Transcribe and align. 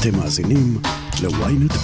אתם 0.00 0.16
מאזינים 0.18 0.78
ל-ynet. 1.22 1.74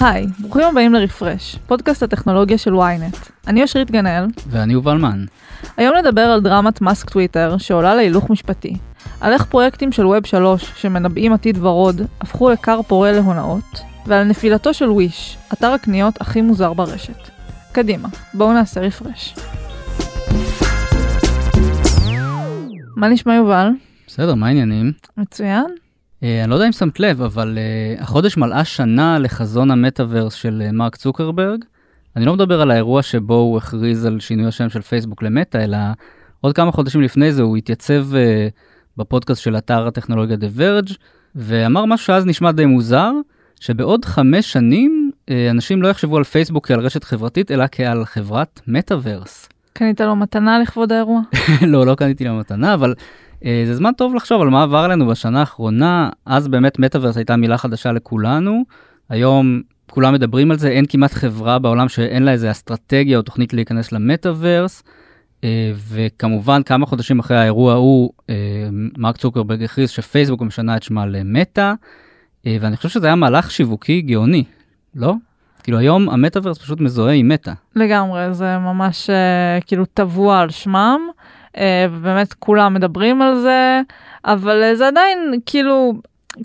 היי, 0.00 0.26
ברוכים 0.38 0.62
הבאים 0.62 0.94
לרפרש, 0.94 1.58
פודקאסט 1.66 2.02
הטכנולוגיה 2.02 2.58
של 2.58 2.74
ynet. 2.74 3.30
אני 3.46 3.62
אושרית 3.62 3.90
גנאל. 3.90 4.26
ואני 4.48 4.72
יובל 4.72 4.96
מן. 4.98 5.24
היום 5.76 5.96
נדבר 5.96 6.20
על 6.20 6.40
דרמת 6.40 6.80
מאסק 6.80 7.10
טוויטר 7.10 7.58
שעולה 7.58 7.94
להילוך 7.94 8.30
משפטי. 8.30 8.76
על 9.20 9.32
איך 9.32 9.44
פרויקטים 9.44 9.92
של 9.92 10.06
ווב 10.06 10.26
3 10.26 10.72
שמנבאים 10.76 11.32
עתיד 11.32 11.58
ורוד 11.64 12.02
הפכו 12.20 12.50
לכר 12.50 12.80
פורה 12.82 13.12
להונאות, 13.12 13.80
ועל 14.06 14.24
נפילתו 14.24 14.74
של 14.74 14.90
וויש, 14.90 15.36
אתר 15.52 15.70
הקניות 15.72 16.20
הכי 16.20 16.42
מוזר 16.42 16.72
ברשת. 16.72 17.30
קדימה, 17.72 18.08
בואו 18.34 18.52
נעשה 18.52 18.80
רפרש. 18.80 19.34
מה 22.96 23.08
נשמע 23.08 23.34
יובל? 23.34 23.68
בסדר, 24.06 24.34
מה 24.34 24.46
העניינים? 24.46 24.92
מצוין. 25.16 25.64
Uh, 25.64 26.26
אני 26.42 26.50
לא 26.50 26.54
יודע 26.54 26.66
אם 26.66 26.72
שמת 26.72 27.00
לב, 27.00 27.22
אבל 27.22 27.58
uh, 27.98 28.02
החודש 28.02 28.36
מלאה 28.36 28.64
שנה 28.64 29.18
לחזון 29.18 29.70
המטאוורס 29.70 30.34
של 30.34 30.62
uh, 30.68 30.72
מרק 30.72 30.96
צוקרברג. 30.96 31.64
אני 32.16 32.24
לא 32.24 32.34
מדבר 32.34 32.60
על 32.60 32.70
האירוע 32.70 33.02
שבו 33.02 33.34
הוא 33.34 33.58
הכריז 33.58 34.04
על 34.04 34.20
שינוי 34.20 34.46
השם 34.46 34.68
של 34.68 34.82
פייסבוק 34.82 35.22
למטא, 35.22 35.58
אלא 35.58 35.78
עוד 36.40 36.54
כמה 36.54 36.72
חודשים 36.72 37.02
לפני 37.02 37.32
זה 37.32 37.42
הוא 37.42 37.56
התייצב 37.56 38.06
בפודקאסט 38.96 39.42
של 39.42 39.56
אתר 39.56 39.86
הטכנולוגיה 39.86 40.36
The 40.36 40.58
Verge, 40.58 40.94
ואמר 41.34 41.84
משהו 41.84 42.06
שאז 42.06 42.26
נשמע 42.26 42.52
די 42.52 42.66
מוזר, 42.66 43.12
שבעוד 43.60 44.04
חמש 44.04 44.52
שנים 44.52 45.10
אנשים 45.50 45.82
לא 45.82 45.88
יחשבו 45.88 46.16
על 46.16 46.24
פייסבוק 46.24 46.66
כעל 46.66 46.80
רשת 46.80 47.04
חברתית, 47.04 47.50
אלא 47.50 47.64
כעל 47.72 48.04
חברת 48.04 48.60
מטאוורס. 48.66 49.48
קנית 49.72 50.00
לו 50.00 50.16
מתנה 50.16 50.58
לכבוד 50.58 50.92
האירוע? 50.92 51.20
לא, 51.72 51.86
לא 51.86 51.94
קניתי 51.94 52.24
לו 52.24 52.34
מתנה, 52.34 52.74
אבל 52.74 52.94
זה 53.42 53.74
זמן 53.74 53.92
טוב 53.96 54.14
לחשוב 54.14 54.42
על 54.42 54.48
מה 54.48 54.62
עבר 54.62 54.78
עלינו 54.78 55.06
בשנה 55.06 55.40
האחרונה. 55.40 56.10
אז 56.26 56.48
באמת 56.48 56.78
מטאוורס 56.78 57.16
הייתה 57.16 57.36
מילה 57.36 57.58
חדשה 57.58 57.92
לכולנו. 57.92 58.64
היום 59.08 59.60
כולם 59.90 60.14
מדברים 60.14 60.50
על 60.50 60.58
זה, 60.58 60.68
אין 60.68 60.84
כמעט 60.88 61.12
חברה 61.12 61.58
בעולם 61.58 61.88
שאין 61.88 62.22
לה 62.22 62.32
איזה 62.32 62.50
אסטרטגיה 62.50 63.18
או 63.18 63.22
תוכנית 63.22 63.52
להיכנס 63.52 63.92
למטאוורס. 63.92 64.82
Uh, 65.36 65.44
וכמובן 65.88 66.62
כמה 66.62 66.86
חודשים 66.86 67.18
אחרי 67.18 67.36
האירוע 67.36 67.72
ההוא, 67.72 68.10
uh, 68.20 68.24
מרק 68.98 69.16
צוקרברג 69.16 69.62
הכריז 69.62 69.90
שפייסבוק 69.90 70.42
משנה 70.42 70.76
את 70.76 70.82
שמה 70.82 71.06
למטא, 71.06 71.72
ואני 72.46 72.76
חושב 72.76 72.88
שזה 72.88 73.06
היה 73.06 73.16
מהלך 73.16 73.50
שיווקי 73.50 74.00
גאוני, 74.00 74.44
לא? 74.94 75.14
כאילו 75.62 75.78
היום 75.78 76.08
המטאוורס 76.08 76.58
פשוט 76.58 76.80
מזוהה 76.80 77.14
עם 77.14 77.28
מטא. 77.28 77.52
לגמרי, 77.76 78.34
זה 78.34 78.58
ממש 78.58 79.10
כאילו 79.66 79.84
טבוע 79.84 80.40
על 80.40 80.50
שמם, 80.50 81.00
ובאמת 81.90 82.34
כולם 82.34 82.74
מדברים 82.74 83.22
על 83.22 83.40
זה, 83.40 83.80
אבל 84.24 84.62
uh, 84.72 84.76
זה 84.76 84.86
עדיין 84.86 85.18
כאילו, 85.46 85.94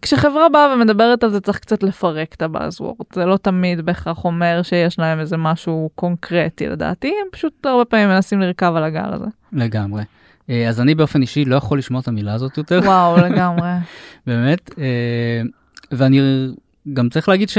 כשחברה 0.02 0.50
באה 0.50 0.74
ומדברת 0.74 1.24
על 1.24 1.30
זה 1.30 1.42
צריך 1.42 1.60
קצת 1.60 1.84
לפרק 1.84 2.34
את 2.34 2.42
הבאזוורד, 2.42 2.96
זה 3.14 3.26
לא 3.26 3.38
תמיד 3.38 3.82
בהכרח 3.82 4.26
אומר 4.26 4.62
שיש 4.64 5.00
להם 5.00 5.20
איזה 5.20 5.38
משהו 5.38 5.90
קונקרטי 5.96 6.68
לדעתי, 6.68 7.08
הם 7.08 7.28
פשוט 7.32 7.66
הרבה 7.66 7.86
פעמים 7.86 8.08
מנסים 8.08 8.42
לרכב 8.42 8.74
על 8.76 8.84
הגל 8.84 9.14
הזה. 9.14 9.26
לגמרי. 9.54 10.04
Uh, 10.04 10.54
אז 10.70 10.82
אני 10.82 10.96
באופן 10.96 11.22
אישי 11.22 11.46
לא 11.46 11.56
יכול 11.56 11.78
לשמוע 11.78 12.02
את 12.02 12.08
המילה 12.08 12.34
הזאת 12.34 12.58
יותר. 12.58 12.80
וואו, 12.84 13.18
לגמרי. 13.26 13.70
באמת. 14.28 14.70
ואני 15.92 16.48
גם 16.94 17.10
צריך 17.10 17.30
להגיד 17.30 17.50
ש... 17.50 17.58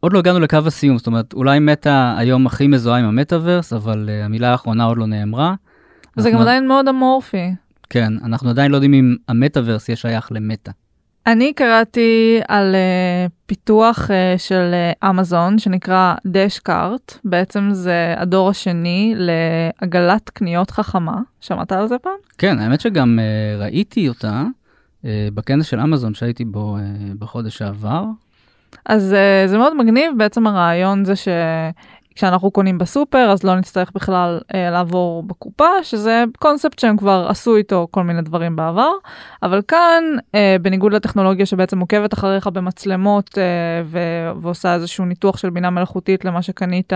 עוד 0.00 0.12
לא 0.12 0.18
הגענו 0.18 0.40
לקו 0.40 0.58
הסיום, 0.66 0.98
זאת 0.98 1.06
אומרת, 1.06 1.32
אולי 1.32 1.58
מטא 1.58 2.14
היום 2.16 2.46
הכי 2.46 2.66
מזוהה 2.66 2.98
עם 2.98 3.04
המטאוורס, 3.04 3.72
אבל 3.72 4.08
uh, 4.08 4.24
המילה 4.24 4.50
האחרונה 4.50 4.84
עוד 4.84 4.98
לא 4.98 5.06
נאמרה. 5.06 5.54
זה 6.16 6.30
גם 6.30 6.40
עדיין 6.40 6.68
מאוד 6.68 6.88
אמורפי. 6.88 7.54
כן, 7.90 8.12
אנחנו 8.24 8.50
עדיין 8.50 8.70
לא 8.70 8.76
יודעים 8.76 8.94
אם 8.94 9.16
המטאוורס 9.28 9.88
יהיה 9.88 9.96
שייך 9.96 10.32
למטא. 10.32 10.70
אני 11.26 11.52
קראתי 11.52 12.40
על 12.48 12.74
uh, 12.74 13.30
פיתוח 13.46 13.98
uh, 14.10 14.38
של 14.38 14.74
אמזון 15.10 15.54
uh, 15.56 15.58
שנקרא 15.58 16.14
דשקארט, 16.26 17.18
בעצם 17.24 17.68
זה 17.72 18.14
הדור 18.16 18.48
השני 18.48 19.14
לעגלת 19.16 20.30
קניות 20.30 20.70
חכמה. 20.70 21.20
שמעת 21.40 21.72
על 21.72 21.88
זה 21.88 21.98
פעם? 21.98 22.12
כן, 22.38 22.58
האמת 22.58 22.80
שגם 22.80 23.18
uh, 23.18 23.62
ראיתי 23.62 24.08
אותה 24.08 24.44
uh, 25.02 25.06
בכנס 25.34 25.66
של 25.66 25.80
אמזון 25.80 26.14
שהייתי 26.14 26.44
בו 26.44 26.76
uh, 26.76 26.80
בחודש 27.18 27.58
שעבר. 27.58 28.04
אז 28.86 29.12
uh, 29.12 29.48
זה 29.50 29.58
מאוד 29.58 29.76
מגניב, 29.76 30.12
בעצם 30.16 30.46
הרעיון 30.46 31.04
זה 31.04 31.14
שכשאנחנו 32.16 32.50
קונים 32.50 32.78
בסופר 32.78 33.30
אז 33.30 33.44
לא 33.44 33.54
נצטרך 33.54 33.92
בכלל 33.94 34.40
uh, 34.42 34.56
לעבור 34.70 35.22
בקופה, 35.22 35.68
שזה 35.82 36.24
קונספט 36.38 36.78
שהם 36.78 36.96
כבר 36.96 37.26
עשו 37.28 37.56
איתו 37.56 37.88
כל 37.90 38.02
מיני 38.02 38.22
דברים 38.22 38.56
בעבר, 38.56 38.90
אבל 39.42 39.62
כאן, 39.68 40.04
uh, 40.18 40.36
בניגוד 40.62 40.92
לטכנולוגיה 40.92 41.46
שבעצם 41.46 41.80
עוקבת 41.80 42.14
אחריך 42.14 42.46
במצלמות 42.46 43.28
uh, 43.28 43.38
ו- 43.84 44.30
ועושה 44.40 44.74
איזשהו 44.74 45.04
ניתוח 45.04 45.36
של 45.36 45.50
בינה 45.50 45.70
מלאכותית 45.70 46.24
למה 46.24 46.42
שקנית 46.42 46.92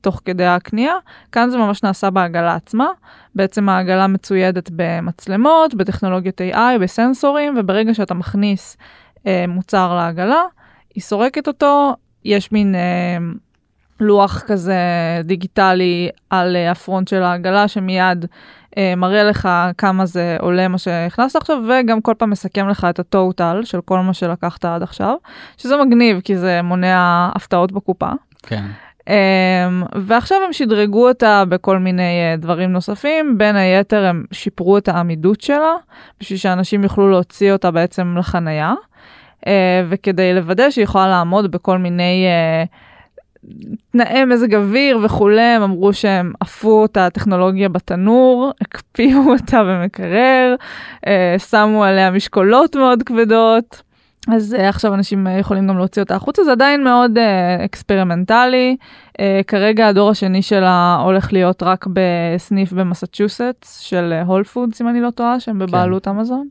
תוך 0.00 0.20
כדי 0.24 0.46
הקנייה, 0.46 0.94
כאן 1.32 1.50
זה 1.50 1.58
ממש 1.58 1.82
נעשה 1.82 2.10
בעגלה 2.10 2.54
עצמה. 2.54 2.88
בעצם 3.34 3.68
העגלה 3.68 4.06
מצוידת 4.06 4.70
במצלמות, 4.76 5.74
בטכנולוגיות 5.74 6.40
AI, 6.40 6.78
בסנסורים, 6.80 7.54
וברגע 7.58 7.94
שאתה 7.94 8.14
מכניס 8.14 8.76
uh, 9.16 9.20
מוצר 9.48 9.94
לעגלה, 9.94 10.42
היא 10.94 11.02
סורקת 11.02 11.48
אותו, 11.48 11.94
יש 12.24 12.52
מין 12.52 12.74
אה, 12.74 13.18
לוח 14.00 14.42
כזה 14.46 14.76
דיגיטלי 15.24 16.08
על 16.30 16.56
אה, 16.56 16.70
הפרונט 16.70 17.08
של 17.08 17.22
העגלה 17.22 17.68
שמיד 17.68 18.26
אה, 18.78 18.94
מראה 18.96 19.24
לך 19.24 19.48
כמה 19.78 20.06
זה 20.06 20.36
עולה 20.40 20.68
מה 20.68 20.78
שהכנסת 20.78 21.36
עכשיו, 21.36 21.58
וגם 21.68 22.00
כל 22.00 22.14
פעם 22.18 22.30
מסכם 22.30 22.68
לך 22.68 22.86
את 22.90 22.98
הטוטל 22.98 23.60
של 23.64 23.80
כל 23.80 23.98
מה 24.00 24.14
שלקחת 24.14 24.64
עד 24.64 24.82
עכשיו, 24.82 25.14
שזה 25.56 25.76
מגניב 25.76 26.20
כי 26.20 26.36
זה 26.36 26.62
מונע 26.62 27.28
הפתעות 27.34 27.72
בקופה. 27.72 28.10
כן. 28.42 28.64
Um, 29.00 29.10
ועכשיו 29.94 30.38
הם 30.46 30.52
שדרגו 30.52 31.08
אותה 31.08 31.44
בכל 31.48 31.78
מיני 31.78 32.34
uh, 32.34 32.40
דברים 32.40 32.72
נוספים, 32.72 33.38
בין 33.38 33.56
היתר 33.56 34.04
הם 34.04 34.24
שיפרו 34.32 34.78
את 34.78 34.88
העמידות 34.88 35.40
שלה, 35.40 35.74
בשביל 36.20 36.38
שאנשים 36.38 36.84
יוכלו 36.84 37.10
להוציא 37.10 37.52
אותה 37.52 37.70
בעצם 37.70 38.14
לחנייה. 38.18 38.74
uh, 39.40 39.48
וכדי 39.88 40.34
לוודא 40.34 40.70
שהיא 40.70 40.84
יכולה 40.84 41.08
לעמוד 41.08 41.50
בכל 41.50 41.78
מיני 41.78 42.26
uh, 42.26 42.68
תנאי 43.92 44.24
מזג 44.24 44.54
אוויר 44.54 44.98
וכולי, 45.02 45.40
הם 45.40 45.62
אמרו 45.62 45.92
שהם 45.92 46.32
עפו 46.40 46.84
את 46.84 46.96
הטכנולוגיה 46.96 47.68
בתנור, 47.68 48.50
הקפיאו 48.60 49.20
אותה 49.32 49.64
במקרר, 49.64 50.54
uh, 50.96 51.08
שמו 51.38 51.84
עליה 51.84 52.10
משקולות 52.10 52.76
מאוד 52.76 53.02
כבדות. 53.02 53.82
אז 54.32 54.56
uh, 54.58 54.62
עכשיו 54.62 54.94
אנשים 54.94 55.26
uh, 55.26 55.30
יכולים 55.30 55.68
גם 55.68 55.78
להוציא 55.78 56.02
אותה 56.02 56.14
החוצה, 56.14 56.44
זה 56.44 56.52
עדיין 56.52 56.84
מאוד 56.84 57.18
uh, 57.18 57.64
אקספרימנטלי. 57.64 58.76
Uh, 59.12 59.20
כרגע 59.46 59.88
הדור 59.88 60.10
השני 60.10 60.42
שלה 60.42 60.98
הולך 61.04 61.32
להיות 61.32 61.62
רק 61.62 61.86
בסניף 61.92 62.72
במסצ'וסטס 62.72 63.78
של 63.78 64.12
Whole 64.26 64.42
uh, 64.42 64.44
Foods, 64.44 64.82
אם 64.82 64.88
אני 64.88 65.00
לא 65.00 65.10
טועה, 65.10 65.40
שהם 65.40 65.58
בבעלות 65.58 66.04
כן. 66.04 66.10
אמזון. 66.10 66.48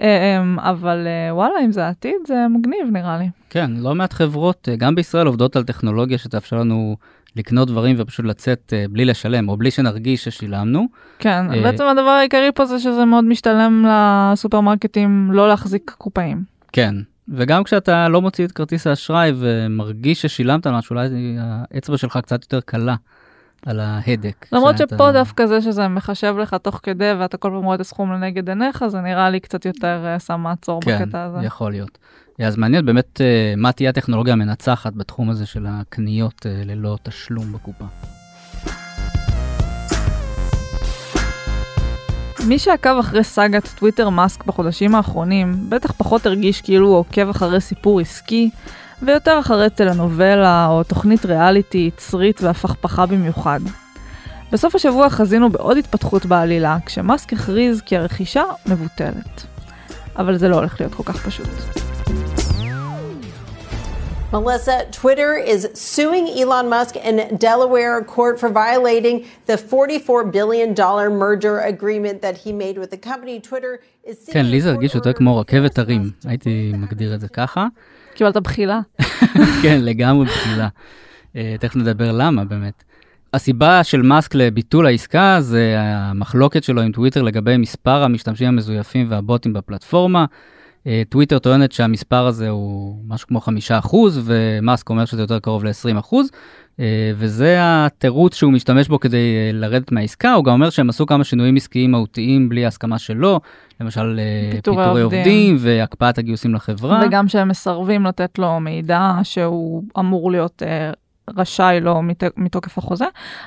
אמ, 0.00 0.58
אבל 0.58 1.06
אה, 1.06 1.34
וואלה, 1.34 1.54
אם 1.64 1.72
זה 1.72 1.86
העתיד, 1.86 2.16
זה 2.26 2.34
מגניב 2.50 2.86
נראה 2.92 3.18
לי. 3.18 3.28
כן, 3.50 3.70
לא 3.76 3.94
מעט 3.94 4.12
חברות, 4.12 4.68
אה, 4.68 4.76
גם 4.76 4.94
בישראל 4.94 5.26
עובדות 5.26 5.56
על 5.56 5.64
טכנולוגיה 5.64 6.18
שתאפשר 6.18 6.56
לנו 6.56 6.96
לקנות 7.36 7.68
דברים 7.68 7.96
ופשוט 7.98 8.26
לצאת 8.26 8.72
אה, 8.76 8.84
בלי 8.90 9.04
לשלם, 9.04 9.48
או 9.48 9.56
בלי 9.56 9.70
שנרגיש 9.70 10.24
ששילמנו. 10.24 10.86
כן, 11.18 11.62
בעצם 11.62 11.84
הדבר 11.84 12.10
העיקרי 12.10 12.50
פה 12.54 12.66
זה 12.66 12.78
שזה 12.78 13.04
מאוד 13.04 13.24
משתלם 13.24 13.86
לסופרמרקטים 13.88 15.30
לא 15.32 15.48
להחזיק 15.48 15.94
קופאים. 15.98 16.44
כן, 16.72 16.94
וגם 17.28 17.64
כשאתה 17.64 18.08
לא 18.08 18.22
מוציא 18.22 18.44
את 18.44 18.52
כרטיס 18.52 18.86
האשראי 18.86 19.32
ומרגיש 19.36 20.22
ששילמת 20.22 20.66
משהו, 20.66 20.94
אולי 20.94 21.08
האצבע 21.38 21.96
שלך 21.96 22.18
קצת 22.22 22.42
יותר 22.42 22.60
קלה. 22.60 22.94
על 23.66 23.80
ההדק. 23.80 24.46
למרות 24.52 24.78
שפה 24.78 25.12
דווקא 25.12 25.46
זה 25.46 25.60
שזה 25.60 25.88
מחשב 25.88 26.34
לך 26.38 26.54
תוך 26.54 26.80
כדי 26.82 27.12
ואתה 27.18 27.36
כל 27.36 27.50
פעם 27.50 27.64
רואה 27.64 27.74
את 27.74 27.80
הסכום 27.80 28.12
לנגד 28.12 28.48
עיניך, 28.48 28.84
זה 28.88 29.00
נראה 29.00 29.30
לי 29.30 29.40
קצת 29.40 29.66
יותר 29.66 30.04
uh, 30.16 30.20
שם 30.20 30.40
מעצור 30.40 30.80
כן, 30.80 31.04
בקטע 31.04 31.24
הזה. 31.24 31.38
כן, 31.38 31.44
יכול 31.44 31.70
להיות. 31.70 31.98
אז 32.38 32.56
מעניין 32.56 32.86
באמת 32.86 33.20
uh, 33.20 33.56
מה 33.56 33.72
תהיה 33.72 33.90
הטכנולוגיה 33.90 34.32
המנצחת 34.32 34.92
בתחום 34.92 35.30
הזה 35.30 35.46
של 35.46 35.66
הקניות 35.68 36.46
uh, 36.46 36.66
ללא 36.66 36.96
תשלום 37.02 37.52
בקופה. 37.52 37.84
מי 42.48 42.58
שעקב 42.58 42.98
אחרי 42.98 43.24
סאגת 43.24 43.68
טוויטר 43.78 44.08
מאסק 44.08 44.44
בחודשים 44.44 44.94
האחרונים, 44.94 45.56
בטח 45.68 45.92
פחות 45.92 46.26
הרגיש 46.26 46.60
כאילו 46.60 46.86
הוא 46.86 46.96
עוקב 46.96 47.28
אחרי 47.28 47.60
סיפור 47.60 48.00
עסקי, 48.00 48.50
ויותר 49.02 49.40
אחרי 49.40 49.70
טלנובלה 49.70 50.66
או 50.70 50.84
תוכנית 50.84 51.26
ריאליטי 51.26 51.78
יצרית 51.78 52.42
והפכפכה 52.42 53.06
במיוחד. 53.06 53.60
בסוף 54.52 54.74
השבוע 54.74 55.10
חזינו 55.10 55.50
בעוד 55.50 55.76
התפתחות 55.76 56.26
בעלילה, 56.26 56.76
כשמאסק 56.86 57.32
הכריז 57.32 57.80
כי 57.80 57.96
הרכישה 57.96 58.42
מבוטלת. 58.66 59.46
אבל 60.16 60.36
זה 60.36 60.48
לא 60.48 60.56
הולך 60.56 60.80
להיות 60.80 60.94
כל 60.94 61.02
כך 61.02 61.26
פשוט. 61.26 61.48
Melissa, 64.32 64.84
Twitter 64.90 65.32
is 65.54 65.60
suing 65.74 66.26
Elon 66.40 66.68
Musk 66.68 66.96
in 66.96 67.16
Delaware 67.38 68.02
court 68.02 68.40
for 68.40 68.48
violating 68.48 69.24
the 69.46 69.56
$44 69.56 70.32
billion 70.32 70.74
merger 71.24 71.60
agreement 71.60 72.20
that 72.22 72.36
he 72.36 72.52
made 72.52 72.76
with 72.76 72.90
the 72.90 72.96
company. 72.96 73.40
Twitter 73.40 73.78
is 74.04 74.30
כן, 74.32 74.46
לי 74.46 74.60
זה 74.60 74.70
הרגיש 74.70 74.94
יותר 74.94 75.12
כמו 75.12 75.38
רכבת 75.38 75.78
הרים, 75.78 76.10
הייתי 76.24 76.72
מגדיר 76.74 77.14
את 77.14 77.20
זה 77.20 77.28
ככה. 77.28 77.66
קיבלת 78.16 78.36
בחילה. 78.36 78.80
כן, 79.62 79.78
לגמרי 79.82 80.26
בחילה. 80.26 80.68
אה, 81.36 81.56
תכף 81.60 81.76
נדבר 81.76 82.12
למה 82.12 82.44
באמת. 82.44 82.84
הסיבה 83.34 83.84
של 83.84 84.02
מאסק 84.02 84.34
לביטול 84.34 84.86
העסקה 84.86 85.36
זה 85.40 85.74
המחלוקת 85.78 86.64
שלו 86.64 86.82
עם 86.82 86.92
טוויטר 86.92 87.22
לגבי 87.22 87.56
מספר 87.56 88.02
המשתמשים 88.02 88.48
המזויפים 88.48 89.10
והבוטים 89.10 89.52
בפלטפורמה. 89.52 90.24
אה, 90.86 91.02
טוויטר 91.08 91.38
טוענת 91.38 91.72
שהמספר 91.72 92.26
הזה 92.26 92.48
הוא 92.48 92.96
משהו 93.08 93.28
כמו 93.28 93.40
חמישה 93.40 93.78
אחוז, 93.78 94.20
ומאסק 94.24 94.90
אומר 94.90 95.04
שזה 95.04 95.22
יותר 95.22 95.38
קרוב 95.38 95.64
ל-20 95.64 95.98
אחוז, 95.98 96.30
אה, 96.80 97.12
וזה 97.16 97.56
התירוץ 97.60 98.34
שהוא 98.34 98.52
משתמש 98.52 98.88
בו 98.88 99.00
כדי 99.00 99.16
אה, 99.16 99.50
לרדת 99.52 99.92
מהעסקה. 99.92 100.32
הוא 100.32 100.44
גם 100.44 100.52
אומר 100.52 100.70
שהם 100.70 100.88
עשו 100.88 101.06
כמה 101.06 101.24
שינויים 101.24 101.56
עסקיים 101.56 101.90
מהותיים 101.90 102.48
בלי 102.48 102.66
הסכמה 102.66 102.98
שלו, 102.98 103.40
למשל 103.80 104.20
פיטורי 104.50 104.84
עובדים. 104.84 105.04
עובדים 105.04 105.56
והקפאת 105.58 106.18
הגיוסים 106.18 106.54
לחברה. 106.54 107.00
וגם 107.06 107.28
שהם 107.28 107.48
מסרבים 107.48 108.06
לתת 108.06 108.38
לו 108.38 108.60
מידע 108.60 109.12
שהוא 109.22 109.82
אמור 109.98 110.30
להיות 110.30 110.62
רשאי 111.36 111.80
לו 111.80 112.02
מת, 112.02 112.24
מתוקף 112.36 112.78
החוזה. 112.78 113.04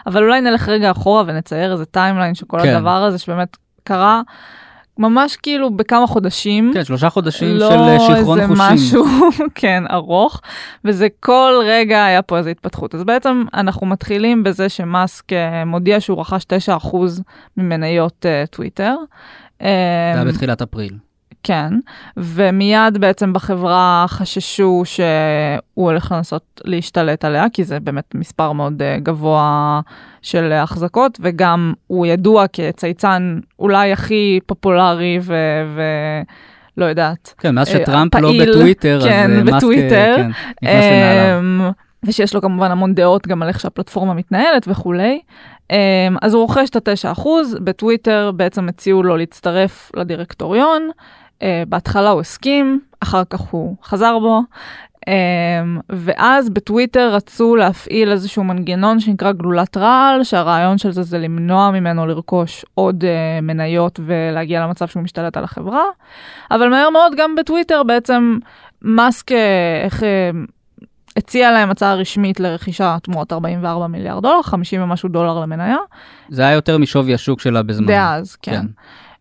אבל 0.08 0.24
אולי 0.24 0.42
נלך 0.42 0.70
רגע 0.70 0.92
אחורה 0.92 1.24
ונצייר 1.28 1.72
איזה 1.72 1.86
timeline 1.86 2.36
של 2.36 2.46
כל 2.46 2.60
כן. 2.64 2.76
הדבר 2.76 3.04
הזה 3.04 3.18
שבאמת 3.18 3.58
קרה 3.84 4.22
ממש 5.00 5.36
כאילו 5.36 5.70
בכמה 5.70 6.08
חודשים. 6.08 6.72
כן, 6.74 6.84
שלושה 6.84 7.10
חודשים 7.10 7.56
לא 7.56 7.70
של 7.70 7.78
אה, 7.80 8.00
שיכרון 8.00 8.40
איזה 8.40 8.56
חושים. 8.56 8.76
משהו, 8.76 9.06
כן, 9.56 9.84
ארוך, 9.92 10.42
וזה 10.86 11.08
כל 11.20 11.54
רגע 11.66 12.06
היה 12.06 12.22
פה 12.22 12.38
איזו 12.38 12.50
התפתחות. 12.50 12.96
אז 12.96 13.04
בעצם 13.04 13.44
אנחנו 13.54 13.88
מתחילים 13.88 14.44
בזה 14.44 14.70
שמאסק 14.70 15.34
אה, 15.34 15.66
מודיע 15.66 16.00
שהוא 16.00 16.20
רכש 16.22 16.44
9% 16.84 16.98
ממניות 17.58 18.26
אה, 18.26 18.44
טוויטר. 18.52 18.96
זה 19.60 19.68
היה 19.68 20.22
אמ, 20.22 20.28
בתחילת 20.28 20.62
אפריל. 20.62 21.09
כן, 21.44 21.74
ומיד 22.18 22.98
בעצם 22.98 23.34
בחברה 23.34 24.06
חששו 24.08 24.82
שהוא 24.86 25.60
הולך 25.74 26.12
לנסות 26.12 26.62
להשתלט 26.66 27.26
עליה, 27.26 27.46
כי 27.54 27.64
זה 27.64 27.80
באמת 27.80 28.16
מספר 28.16 28.52
מאוד 28.52 28.82
אה, 28.82 28.98
גבוה 29.00 29.82
של 30.22 30.52
החזקות, 30.52 31.20
וגם 31.22 31.74
הוא 31.88 32.06
ידוע 32.06 32.46
כצייצן 32.54 33.40
אולי 33.60 33.92
הכי 33.92 34.40
פופולרי 34.46 35.20
ו... 35.22 35.36
ו... 35.76 35.82
לא 36.80 36.86
יודעת. 36.86 37.34
כן, 37.38 37.56
מאז 37.56 37.68
אה, 37.68 37.74
שטראמפ 37.74 38.16
לא 38.16 38.28
פעיל, 38.30 38.52
בטוויטר, 38.52 39.00
כן, 39.04 39.32
אז 39.32 39.38
אה, 39.38 39.44
מאסק, 39.44 39.56
בטוויטר. 39.56 40.16
כן, 40.18 40.30
נכנס 40.64 40.84
לנעליו. 40.84 41.40
אמ, 41.40 41.72
ושיש 42.04 42.36
לו 42.36 42.42
כמובן 42.42 42.72
המון 42.72 42.94
דעות 42.94 43.28
גם 43.28 43.44
על 43.44 43.48
איך 43.48 43.60
שהפלטפורמה 43.60 44.14
מתנהלת 44.14 44.68
וכולי. 44.68 45.20
אמ, 45.72 45.76
אז 46.22 46.34
הוא 46.34 46.42
רוכש 46.42 46.70
את 46.70 46.88
ה-9%, 46.88 47.28
בטוויטר 47.64 48.32
בעצם 48.36 48.70
הציעו 48.70 49.04
לו 49.04 49.18
להצטרף 49.18 49.92
לדירקטוריון. 49.96 50.90
אה, 51.44 51.64
בהתחלה 51.68 52.10
הוא 52.10 52.22
הסכים, 52.22 52.80
אחר 53.00 53.24
כך 53.30 53.40
הוא 53.40 53.76
חזר 53.84 54.20
בו. 54.20 54.42
אמ, 55.08 55.80
ואז 55.90 56.50
בטוויטר 56.50 57.14
רצו 57.14 57.56
להפעיל 57.56 58.12
איזשהו 58.12 58.44
מנגנון 58.44 59.00
שנקרא 59.00 59.32
גלולת 59.32 59.78
רעל, 59.78 60.24
שהרעיון 60.24 60.78
של 60.78 60.92
זה 60.92 61.04
זה 61.04 61.18
למנוע 61.18 61.72
ממנו 61.72 62.06
לרכוש 62.06 62.66
עוד 62.74 63.04
uh, 63.04 63.42
מניות 63.42 64.00
ולהגיע 64.06 64.62
למצב 64.62 64.88
שהוא 64.88 65.04
משתלט 65.04 65.38
על 65.38 65.44
החברה. 65.44 65.84
אבל 66.52 66.70
מהר 66.70 66.90
מאוד 66.90 67.14
גם 67.18 67.36
בטוויטר 67.36 67.84
בעצם 67.84 68.38
מאסק 68.82 69.32
איך, 69.84 70.04
הציע 71.18 71.52
להם 71.52 71.70
הצעה 71.70 71.96
רשמית 71.96 72.40
לרכישה 72.40 72.98
תמורת 73.04 73.34
44 73.34 73.88
מיליארד 73.88 74.24
דולר, 74.24 74.42
50 74.42 74.82
ומשהו 74.82 75.10
דולר 75.10 75.40
למניה, 75.40 75.78
זה 76.30 76.42
היה 76.42 76.54
יותר 76.54 76.78
משווי 76.78 77.14
השוק 77.14 77.40
שלה 77.40 77.64
בזמן. 77.64 77.88
דאז, 77.88 78.36
כן. 78.36 78.66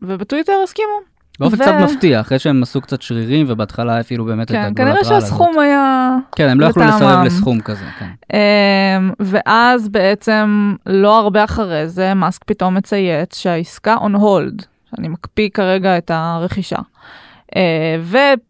ובטוויטר 0.03 0.53
הסכימו. 0.65 1.18
באופן 1.41 1.57
ו- 1.57 1.59
קצת 1.59 1.75
מפתיע, 1.85 2.21
אחרי 2.21 2.39
שהם 2.39 2.63
עשו 2.63 2.81
קצת 2.81 3.03
שרירים 3.03 3.47
ובהתחלה 3.49 4.01
הפעילו 4.01 4.25
באמת 4.25 4.51
את 4.51 4.57
כן, 4.57 4.73
כנראה 4.77 4.93
רעל 4.93 5.01
הזאת. 5.01 5.21
שהסכום 5.21 5.59
היה... 5.59 6.17
כן, 6.37 6.49
הם 6.49 6.61
לא 6.61 6.67
יכלו. 6.67 6.85
לסרב 6.85 7.25
לסכום 7.25 7.61
כזה, 7.61 7.85
כן. 7.99 8.37
אמ, 8.37 9.11
ואז 9.21 9.89
בעצם 9.89 10.75
לא 10.87 11.19
הרבה 11.19 11.45
אחרי 11.45 11.89
זה 11.89 12.15
מאסק 12.15 12.45
פתאום 12.45 12.75
מצייץ 12.75 13.39
שהעסקה 13.39 13.97
on 13.97 14.17
hold, 14.17 14.65
שאני 14.91 15.09
מקפיא 15.09 15.49
כרגע 15.55 15.99
את 15.99 16.11
הרכישה. 16.15 16.79
Uh, 17.55 17.59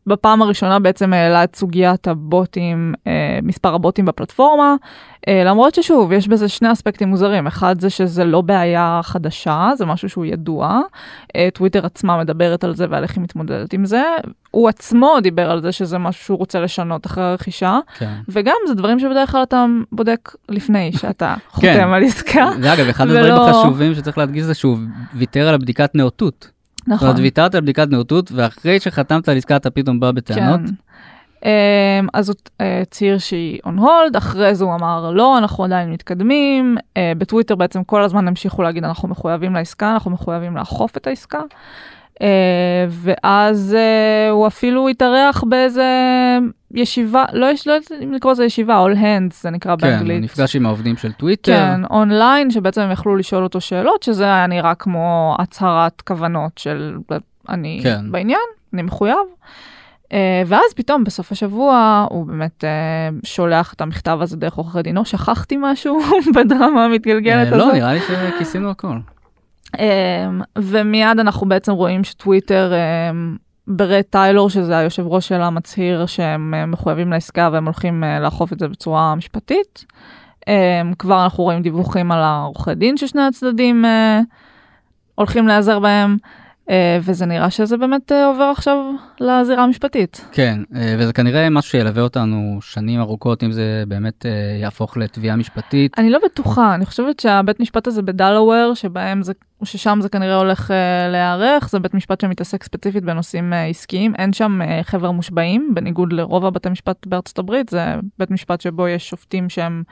ובפעם 0.06 0.42
הראשונה 0.42 0.78
בעצם 0.78 1.12
העלה 1.12 1.44
את 1.44 1.56
סוגיית 1.56 2.08
הבוטים, 2.08 2.94
uh, 2.96 3.08
מספר 3.42 3.74
הבוטים 3.74 4.04
בפלטפורמה, 4.04 4.74
uh, 5.16 5.30
למרות 5.44 5.74
ששוב, 5.74 6.12
יש 6.12 6.28
בזה 6.28 6.48
שני 6.48 6.72
אספקטים 6.72 7.08
מוזרים. 7.08 7.46
אחד 7.46 7.80
זה 7.80 7.90
שזה 7.90 8.24
לא 8.24 8.40
בעיה 8.40 9.00
חדשה, 9.02 9.70
זה 9.76 9.86
משהו 9.86 10.08
שהוא 10.08 10.24
ידוע. 10.24 10.80
טוויטר 11.54 11.86
עצמה 11.86 12.18
מדברת 12.18 12.64
על 12.64 12.74
זה 12.74 12.86
ועל 12.90 13.02
איך 13.02 13.16
היא 13.16 13.22
מתמודדת 13.24 13.72
עם 13.72 13.84
זה. 13.84 14.02
הוא 14.50 14.68
עצמו 14.68 15.16
דיבר 15.22 15.50
על 15.50 15.62
זה 15.62 15.72
שזה 15.72 15.98
משהו 15.98 16.24
שהוא 16.24 16.38
רוצה 16.38 16.60
לשנות 16.60 17.06
אחרי 17.06 17.24
הרכישה. 17.24 17.78
כן. 17.98 18.14
וגם 18.28 18.56
זה 18.68 18.74
דברים 18.74 18.98
שבדרך 18.98 19.30
כלל 19.32 19.42
אתה 19.42 19.64
בודק 19.92 20.32
לפני 20.48 20.92
שאתה 21.00 21.34
כן. 21.34 21.40
חותם 21.50 21.92
על 21.92 22.04
עסקה. 22.04 22.46
זה 22.60 22.72
אגב, 22.72 22.88
אחד 22.88 23.04
הדברים 23.08 23.24
ולא- 23.34 23.50
החשובים 23.50 23.94
שצריך 23.94 24.18
להדגיש 24.18 24.42
זה 24.44 24.54
שהוא 24.54 24.78
ויתר 25.14 25.48
על 25.48 25.54
הבדיקת 25.54 25.94
נאותות. 25.94 26.50
זאת 26.88 26.94
נכון. 26.94 27.08
אומרת, 27.08 27.20
ויתרת 27.20 27.54
על 27.54 27.60
בדיקת 27.60 27.88
נאותות, 27.90 28.32
ואחרי 28.32 28.80
שחתמת 28.80 29.28
על 29.28 29.36
עסקה 29.36 29.56
אתה 29.56 29.70
פתאום 29.70 30.00
בא 30.00 30.10
בטענות. 30.10 30.60
כן. 30.60 30.74
אמ, 31.44 32.08
אז 32.14 32.28
הוא 32.28 32.36
אה, 32.60 32.80
הצהיר 32.80 33.18
שהיא 33.18 33.60
on 33.66 33.78
hold, 33.80 34.18
אחרי 34.18 34.54
זה 34.54 34.64
הוא 34.64 34.74
אמר 34.74 35.10
לא, 35.10 35.38
אנחנו 35.38 35.64
עדיין 35.64 35.92
מתקדמים. 35.92 36.76
אה, 36.96 37.12
בטוויטר 37.18 37.54
בעצם 37.54 37.84
כל 37.84 38.02
הזמן 38.02 38.28
המשיכו 38.28 38.62
להגיד 38.62 38.84
אנחנו 38.84 39.08
מחויבים 39.08 39.54
לעסקה, 39.54 39.92
אנחנו 39.92 40.10
מחויבים 40.10 40.56
לאכוף 40.56 40.96
את 40.96 41.06
העסקה. 41.06 41.40
אה, 42.22 42.26
ואז 42.88 43.76
אה, 43.78 44.30
הוא 44.30 44.46
אפילו 44.46 44.88
התארח 44.88 45.44
באיזה 45.48 45.84
ישיבה, 46.74 47.24
לא 47.32 47.46
יש- 47.46 47.66
לא 47.66 47.72
יודעת 47.72 47.92
אם 48.04 48.12
לקרוא 48.12 48.32
לזה 48.32 48.44
ישיבה, 48.44 48.84
all 48.86 48.96
hands 48.96 49.34
זה 49.42 49.50
נקרא 49.50 49.76
כן, 49.76 49.86
באנגלית. 49.86 50.22
נפגש 50.22 50.56
עם 50.56 50.66
העובדים 50.66 50.96
של 50.96 51.12
טוויטר. 51.12 51.52
כן, 51.52 51.80
אונליין, 51.90 52.50
שבעצם 52.50 52.80
הם 52.80 52.90
יכלו 52.90 53.16
לשאול 53.16 53.42
אותו 53.44 53.60
שאלות, 53.60 54.02
שזה 54.02 54.24
היה 54.24 54.46
נראה 54.46 54.74
כמו 54.74 55.36
הצהרת 55.38 56.00
כוונות 56.00 56.58
של 56.58 56.96
אני 57.48 57.80
כן. 57.82 58.12
בעניין, 58.12 58.40
אני 58.74 58.82
מחויב. 58.82 59.16
Uh, 60.04 60.10
ואז 60.46 60.74
פתאום 60.76 61.04
בסוף 61.04 61.32
השבוע 61.32 62.06
הוא 62.10 62.26
באמת 62.26 62.64
uh, 62.64 63.26
שולח 63.26 63.72
את 63.74 63.80
המכתב 63.80 64.18
הזה 64.22 64.36
דרך 64.36 64.54
עורכי 64.54 64.82
דינו, 64.82 65.04
שכחתי 65.04 65.56
משהו 65.60 66.00
בדרמה 66.34 66.84
המתגלגלת 66.84 67.52
אה, 67.52 67.56
הזאת. 67.56 67.68
לא, 67.68 67.72
נראה 67.72 67.92
לי 67.94 68.00
שכיסינו 68.00 68.70
הכל. 68.70 68.96
Um, 69.76 69.80
ומיד 70.58 71.18
אנחנו 71.20 71.48
בעצם 71.48 71.72
רואים 71.72 72.04
שטוויטר, 72.04 72.72
um, 72.72 73.38
ברד 73.66 74.02
טיילור, 74.10 74.50
שזה 74.50 74.78
היושב 74.78 75.06
ראש 75.06 75.28
שלה, 75.28 75.50
מצהיר 75.50 76.06
שהם 76.06 76.54
uh, 76.54 76.66
מחויבים 76.66 77.10
לעסקה 77.10 77.48
והם 77.52 77.64
הולכים 77.64 78.04
uh, 78.04 78.22
לאכוף 78.22 78.52
את 78.52 78.58
זה 78.58 78.68
בצורה 78.68 79.14
משפטית. 79.14 79.84
Um, 80.40 80.50
כבר 80.98 81.24
אנחנו 81.24 81.44
רואים 81.44 81.62
דיווחים 81.62 82.12
על 82.12 82.18
העורכי 82.22 82.74
דין 82.74 82.96
ששני 82.96 83.22
הצדדים 83.22 83.84
uh, 83.84 83.88
הולכים 85.14 85.48
להיעזר 85.48 85.78
בהם, 85.78 86.16
uh, 86.66 86.70
וזה 87.02 87.26
נראה 87.26 87.50
שזה 87.50 87.76
באמת 87.76 88.12
uh, 88.12 88.14
עובר 88.14 88.44
עכשיו 88.44 88.76
לזירה 89.20 89.64
המשפטית. 89.64 90.24
כן, 90.32 90.60
אה, 90.76 90.94
וזה 90.98 91.12
כנראה 91.12 91.50
משהו 91.50 91.70
שילווה 91.70 92.02
אותנו 92.02 92.58
שנים 92.60 93.00
ארוכות, 93.00 93.44
אם 93.44 93.52
זה 93.52 93.84
באמת 93.88 94.26
אה, 94.26 94.30
יהפוך 94.60 94.96
לתביעה 94.96 95.36
משפטית. 95.36 95.98
אני 95.98 96.10
לא 96.10 96.18
בטוחה, 96.24 96.74
אני 96.74 96.86
חושבת 96.86 97.20
שהבית 97.20 97.60
משפט 97.60 97.86
הזה 97.86 98.02
בדלוור, 98.02 98.74
שבהם 98.74 99.22
זה, 99.22 99.32
ששם 99.64 99.98
זה 100.02 100.08
כנראה 100.08 100.36
הולך 100.36 100.70
uh, 100.70 100.72
להיערך, 101.12 101.68
זה 101.68 101.78
בית 101.78 101.94
משפט 101.94 102.20
שמתעסק 102.20 102.62
ספציפית 102.62 103.04
בנושאים 103.04 103.52
uh, 103.52 103.56
עסקיים, 103.70 104.14
אין 104.14 104.32
שם 104.32 104.60
uh, 104.62 104.84
חבר 104.84 105.10
מושבעים, 105.10 105.70
בניגוד 105.74 106.12
לרוב 106.12 106.44
הבתי 106.44 106.68
משפט 106.68 107.06
בארצות 107.06 107.38
הברית, 107.38 107.68
זה 107.68 107.84
בית 108.18 108.30
משפט 108.30 108.60
שבו 108.60 108.88
יש 108.88 109.08
שופטים 109.08 109.48
שהם 109.48 109.82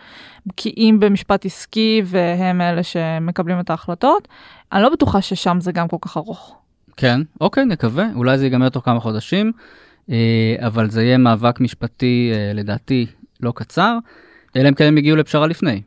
בקיאים 0.47 1.01
במשפט 1.01 1.45
עסקי 1.45 2.03
והם 2.05 2.61
אלה 2.61 2.83
שמקבלים 2.83 3.61
את 3.61 3.71
ההחלטות. 3.71 4.29
אני 4.73 4.83
לא 4.83 4.89
בטוחה 4.89 5.23
ששם 5.23 5.61
זה 5.61 5.73
גם 5.73 5.89
כל 5.89 5.97
כך 6.01 6.17
ארוך. 6.17 6.57
כן, 6.97 7.21
אוקיי, 7.41 7.65
נקווה, 7.65 8.07
אולי 8.15 8.39
זה 8.39 8.45
ייגמר 8.45 8.69
תוך 8.69 8.85
כמה 8.85 9.01
חודשים, 9.01 9.53
אה, 10.11 10.57
אבל 10.59 10.91
זה 10.91 11.03
יהיה 11.03 11.19
מאבק 11.19 11.61
משפטי, 11.61 12.31
אה, 12.35 12.53
לדעתי, 12.55 13.07
לא 13.41 13.53
קצר, 13.57 13.99
אלא 14.57 14.69
אם 14.69 14.75
כן 14.75 14.85
הם 14.85 14.97
הגיעו 14.97 15.17
לפשרה 15.17 15.47
לפני. 15.47 15.83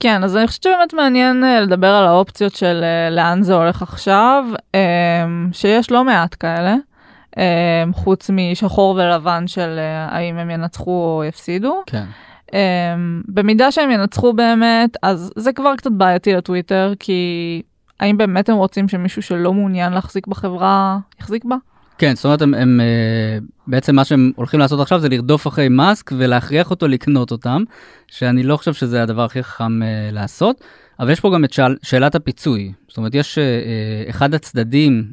כן, 0.00 0.24
אז 0.24 0.36
אני 0.36 0.46
חושבת 0.46 0.62
שבאמת 0.62 0.94
מעניין 0.94 1.44
אה, 1.44 1.60
לדבר 1.60 1.94
על 1.94 2.06
האופציות 2.06 2.54
של 2.54 2.80
אה, 2.82 3.10
לאן 3.10 3.42
זה 3.42 3.54
הולך 3.54 3.82
עכשיו, 3.82 4.44
אה, 4.74 5.24
שיש 5.52 5.90
לא 5.90 6.04
מעט 6.04 6.36
כאלה, 6.40 6.76
אה, 7.38 7.84
חוץ 7.92 8.30
משחור 8.32 8.94
ולבן 8.94 9.46
של 9.46 9.78
אה, 9.78 10.16
האם 10.16 10.38
הם 10.38 10.50
ינצחו 10.50 10.90
או 10.90 11.24
יפסידו. 11.24 11.82
כן. 11.86 12.04
Um, 12.46 12.54
במידה 13.28 13.72
שהם 13.72 13.90
ינצחו 13.90 14.32
באמת, 14.32 14.96
אז 15.02 15.32
זה 15.36 15.52
כבר 15.52 15.76
קצת 15.76 15.90
בעייתי 15.90 16.32
לטוויטר, 16.32 16.92
כי 16.98 17.62
האם 18.00 18.16
באמת 18.16 18.48
הם 18.48 18.56
רוצים 18.56 18.88
שמישהו 18.88 19.22
שלא 19.22 19.52
מעוניין 19.54 19.92
להחזיק 19.92 20.26
בחברה, 20.26 20.98
יחזיק 21.20 21.44
בה? 21.44 21.56
כן, 22.02 22.14
זאת 22.16 22.24
אומרת, 22.24 22.42
הם, 22.42 22.54
הם 22.54 22.80
אה, 22.80 23.38
בעצם 23.66 23.96
מה 23.96 24.04
שהם 24.04 24.32
הולכים 24.36 24.60
לעשות 24.60 24.80
עכשיו 24.80 25.00
זה 25.00 25.08
לרדוף 25.08 25.46
אחרי 25.46 25.68
מאסק 25.68 26.12
ולהכריח 26.18 26.70
אותו 26.70 26.88
לקנות 26.88 27.30
אותם, 27.30 27.62
שאני 28.06 28.42
לא 28.42 28.56
חושב 28.56 28.72
שזה 28.72 29.02
הדבר 29.02 29.24
הכי 29.24 29.42
חכם 29.42 29.82
אה, 29.82 30.10
לעשות. 30.12 30.64
אבל 31.00 31.10
יש 31.10 31.20
פה 31.20 31.30
גם 31.34 31.44
את 31.44 31.52
שאל, 31.52 31.76
שאלת 31.82 32.14
הפיצוי. 32.14 32.72
זאת 32.88 32.96
אומרת, 32.96 33.14
יש 33.14 33.38
אה, 33.38 33.44
אחד 34.10 34.34
הצדדים 34.34 35.12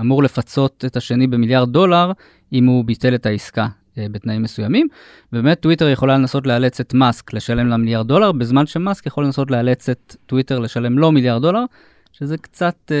אמור 0.00 0.22
לפצות 0.22 0.84
את 0.86 0.96
השני 0.96 1.26
במיליארד 1.26 1.72
דולר 1.72 2.12
אם 2.52 2.66
הוא 2.66 2.84
ביטל 2.84 3.14
את 3.14 3.26
העסקה 3.26 3.66
בתנאים 3.96 4.42
מסוימים. 4.42 4.88
ובאמת 5.32 5.60
טוויטר 5.60 5.88
יכולה 5.88 6.18
לנסות 6.18 6.46
לאלץ 6.46 6.80
את 6.80 6.94
מאסק 6.94 7.34
לשלם 7.34 7.68
לה 7.68 7.76
מיליארד 7.76 8.08
דולר, 8.08 8.32
בזמן 8.32 8.66
שמאסק 8.66 9.06
יכול 9.06 9.24
לנסות 9.24 9.50
לאלץ 9.50 9.88
את 9.88 10.16
טוויטר 10.26 10.58
לשלם 10.58 10.98
לו 10.98 11.12
מיליארד 11.12 11.42
דולר, 11.42 11.64
שזה 12.12 12.36
קצת 12.38 12.74
אה, 12.90 12.96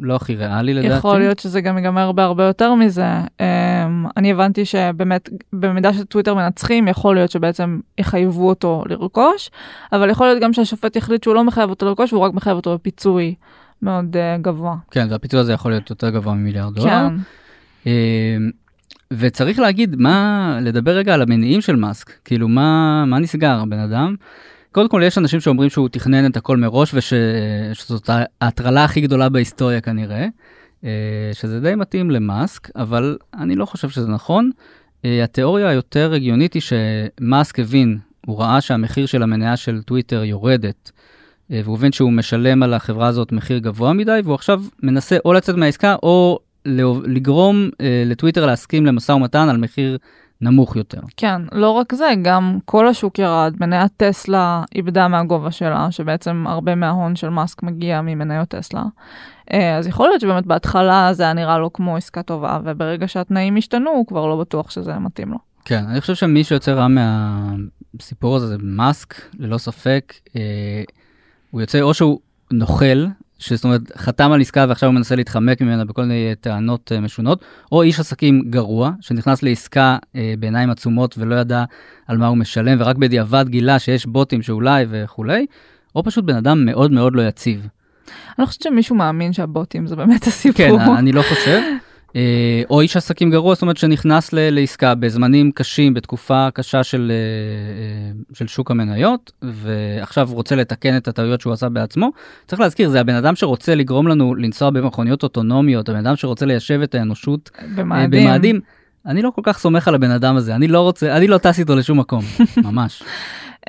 לא 0.00 0.16
הכי 0.16 0.36
ריאלי 0.36 0.74
לדעתי. 0.74 0.94
יכול 0.94 1.18
להיות 1.18 1.38
שזה 1.38 1.60
גם 1.60 1.78
ייגמר 1.78 2.12
בהרבה 2.12 2.44
יותר 2.44 2.74
מזה. 2.74 3.06
אה, 3.40 3.86
אני 4.16 4.32
הבנתי 4.32 4.64
שבאמת, 4.64 5.28
במידה 5.52 5.92
שטוויטר 5.92 6.34
מנצחים, 6.34 6.88
יכול 6.88 7.14
להיות 7.14 7.30
שבעצם 7.30 7.80
יחייבו 7.98 8.48
אותו 8.48 8.84
לרכוש, 8.86 9.50
אבל 9.92 10.10
יכול 10.10 10.26
להיות 10.26 10.42
גם 10.42 10.52
שהשופט 10.52 10.96
יחליט 10.96 11.24
שהוא 11.24 11.34
לא 11.34 11.44
מחייב 11.44 11.70
אותו 11.70 11.86
לרכוש, 11.86 12.12
והוא 12.12 12.24
רק 12.24 12.34
מחייב 12.34 12.56
אותו 12.56 12.74
בפיצוי 12.74 13.34
מאוד 13.82 14.16
אה, 14.16 14.36
גבוה. 14.38 14.76
כן, 14.90 15.06
והפיצוי 15.10 15.40
הזה 15.40 15.52
יכול 15.52 15.70
להיות 15.70 15.90
יותר 15.90 16.10
גבוה 16.10 16.34
ממיליארד 16.34 16.74
דולר. 16.74 16.90
כן. 16.90 17.14
אה, 17.86 18.36
וצריך 19.10 19.58
להגיד 19.58 19.96
מה, 19.96 20.58
לדבר 20.62 20.90
רגע 20.90 21.14
על 21.14 21.22
המניעים 21.22 21.60
של 21.60 21.76
מאסק, 21.76 22.12
כאילו 22.24 22.48
מה, 22.48 23.04
מה 23.06 23.18
נסגר 23.18 23.60
הבן 23.60 23.78
אדם. 23.78 24.14
קודם 24.76 24.88
כל 24.88 25.02
יש 25.04 25.18
אנשים 25.18 25.40
שאומרים 25.40 25.70
שהוא 25.70 25.88
תכנן 25.88 26.26
את 26.26 26.36
הכל 26.36 26.56
מראש 26.56 26.94
ושזאת 26.94 28.10
ההטרלה 28.40 28.84
הכי 28.84 29.00
גדולה 29.00 29.28
בהיסטוריה 29.28 29.80
כנראה, 29.80 30.26
אה, 30.84 30.90
שזה 31.32 31.60
די 31.60 31.74
מתאים 31.74 32.10
למאסק, 32.10 32.70
אבל 32.76 33.16
אני 33.34 33.56
לא 33.56 33.66
חושב 33.66 33.88
שזה 33.88 34.08
נכון. 34.08 34.50
אה, 35.04 35.24
התיאוריה 35.24 35.68
היותר 35.68 36.12
הגיונית 36.14 36.54
היא 36.54 36.62
שמאסק 36.62 37.58
הבין, 37.58 37.98
הוא 38.26 38.40
ראה 38.40 38.60
שהמחיר 38.60 39.06
של 39.06 39.22
המניה 39.22 39.56
של 39.56 39.82
טוויטר 39.82 40.24
יורדת, 40.24 40.90
אה, 41.50 41.60
והוא 41.64 41.76
הבין 41.76 41.92
שהוא 41.92 42.12
משלם 42.12 42.62
על 42.62 42.74
החברה 42.74 43.06
הזאת 43.06 43.32
מחיר 43.32 43.58
גבוה 43.58 43.92
מדי, 43.92 44.20
והוא 44.24 44.34
עכשיו 44.34 44.62
מנסה 44.82 45.16
או 45.24 45.32
לצאת 45.32 45.56
מהעסקה 45.56 45.96
או 46.02 46.38
לגרום 47.04 47.70
לטוויטר 48.06 48.46
להסכים 48.46 48.86
למשא 48.86 49.12
ומתן 49.12 49.48
על 49.48 49.56
מחיר 49.56 49.98
נמוך 50.40 50.76
יותר. 50.76 51.00
כן, 51.16 51.42
לא 51.52 51.70
רק 51.70 51.94
זה, 51.94 52.12
גם 52.22 52.58
כל 52.64 52.88
השוק 52.88 53.18
ירד, 53.18 53.54
מניית 53.60 53.92
טסלה 53.96 54.62
איבדה 54.74 55.08
מהגובה 55.08 55.50
שלה, 55.50 55.90
שבעצם 55.90 56.44
הרבה 56.46 56.74
מההון 56.74 57.16
של 57.16 57.28
מאסק 57.28 57.62
מגיע 57.62 58.00
ממניות 58.00 58.48
טסלה. 58.48 58.82
אה, 59.52 59.76
אז 59.76 59.86
יכול 59.86 60.08
להיות 60.08 60.20
שבאמת 60.20 60.46
בהתחלה 60.46 61.12
זה 61.12 61.22
היה 61.22 61.32
נראה 61.32 61.58
לו 61.58 61.72
כמו 61.72 61.96
עסקה 61.96 62.22
טובה, 62.22 62.58
וברגע 62.64 63.08
שהתנאים 63.08 63.56
השתנו, 63.56 63.90
הוא 63.90 64.06
כבר 64.06 64.26
לא 64.26 64.36
בטוח 64.36 64.70
שזה 64.70 64.98
מתאים 64.98 65.30
לו. 65.30 65.38
כן, 65.64 65.84
אני 65.88 66.00
חושב 66.00 66.14
שמי 66.14 66.44
שיוצא 66.44 66.72
רע 66.72 66.86
מהסיפור 66.88 68.36
הזה 68.36 68.46
זה 68.46 68.56
מאסק, 68.60 69.14
ללא 69.38 69.58
ספק. 69.58 70.14
אה, 70.36 70.82
הוא 71.50 71.60
יוצא 71.60 71.80
או 71.80 71.94
שהוא 71.94 72.20
נוכל, 72.52 73.06
שזאת 73.38 73.64
אומרת, 73.64 73.80
חתם 73.96 74.32
על 74.32 74.40
עסקה 74.40 74.64
ועכשיו 74.68 74.88
הוא 74.88 74.94
מנסה 74.94 75.16
להתחמק 75.16 75.60
ממנה 75.60 75.84
בכל 75.84 76.02
מיני 76.02 76.34
טענות 76.40 76.92
uh, 76.94 77.00
משונות, 77.00 77.44
או 77.72 77.82
איש 77.82 78.00
עסקים 78.00 78.42
גרוע, 78.50 78.90
שנכנס 79.00 79.42
לעסקה 79.42 79.98
uh, 80.02 80.16
בעיניים 80.38 80.70
עצומות 80.70 81.14
ולא 81.18 81.34
ידע 81.34 81.64
על 82.06 82.18
מה 82.18 82.26
הוא 82.26 82.36
משלם, 82.36 82.76
ורק 82.80 82.96
בדיעבד 82.96 83.48
גילה 83.48 83.78
שיש 83.78 84.06
בוטים 84.06 84.42
שאולי 84.42 84.84
וכולי, 84.90 85.46
או 85.94 86.04
פשוט 86.04 86.24
בן 86.24 86.36
אדם 86.36 86.64
מאוד 86.64 86.92
מאוד 86.92 87.14
לא 87.16 87.22
יציב. 87.22 87.60
אני 87.60 88.34
לא 88.38 88.46
חושבת 88.46 88.62
שמישהו 88.62 88.96
מאמין 88.96 89.32
שהבוטים 89.32 89.86
זה 89.86 89.96
באמת 89.96 90.26
הסיפור. 90.26 90.78
כן, 90.78 90.80
אני 90.80 91.12
לא 91.12 91.22
חושב. 91.22 91.60
אה, 92.16 92.62
או 92.70 92.80
איש 92.80 92.96
עסקים 92.96 93.30
גרוע, 93.30 93.54
זאת 93.54 93.62
אומרת 93.62 93.76
שנכנס 93.76 94.32
ל- 94.32 94.50
לעסקה 94.50 94.94
בזמנים 94.94 95.52
קשים, 95.52 95.94
בתקופה 95.94 96.48
קשה 96.54 96.84
של, 96.84 97.12
אה, 97.14 97.16
אה, 97.16 98.34
של 98.34 98.46
שוק 98.46 98.70
המניות, 98.70 99.32
ועכשיו 99.42 100.28
רוצה 100.32 100.56
לתקן 100.56 100.96
את 100.96 101.08
הטעויות 101.08 101.40
שהוא 101.40 101.52
עשה 101.52 101.68
בעצמו. 101.68 102.10
צריך 102.46 102.60
להזכיר, 102.60 102.88
זה 102.88 103.00
הבן 103.00 103.14
אדם 103.14 103.36
שרוצה 103.36 103.74
לגרום 103.74 104.08
לנו 104.08 104.34
לנסוע 104.34 104.70
במכוניות 104.70 105.22
אוטונומיות, 105.22 105.88
הבן 105.88 105.98
אדם 105.98 106.16
שרוצה 106.16 106.46
ליישב 106.46 106.80
את 106.82 106.94
האנושות 106.94 107.50
במאדים. 107.76 108.24
במאדים. 108.24 108.60
אני 109.06 109.22
לא 109.22 109.30
כל 109.34 109.42
כך 109.44 109.58
סומך 109.58 109.88
על 109.88 109.94
הבן 109.94 110.10
אדם 110.10 110.36
הזה, 110.36 110.54
אני 110.54 110.68
לא 110.68 110.80
רוצה, 110.80 111.16
אני 111.16 111.28
לא 111.28 111.38
טס 111.38 111.58
איתו 111.58 111.76
לשום 111.76 111.98
מקום, 112.00 112.22
ממש. 112.64 113.02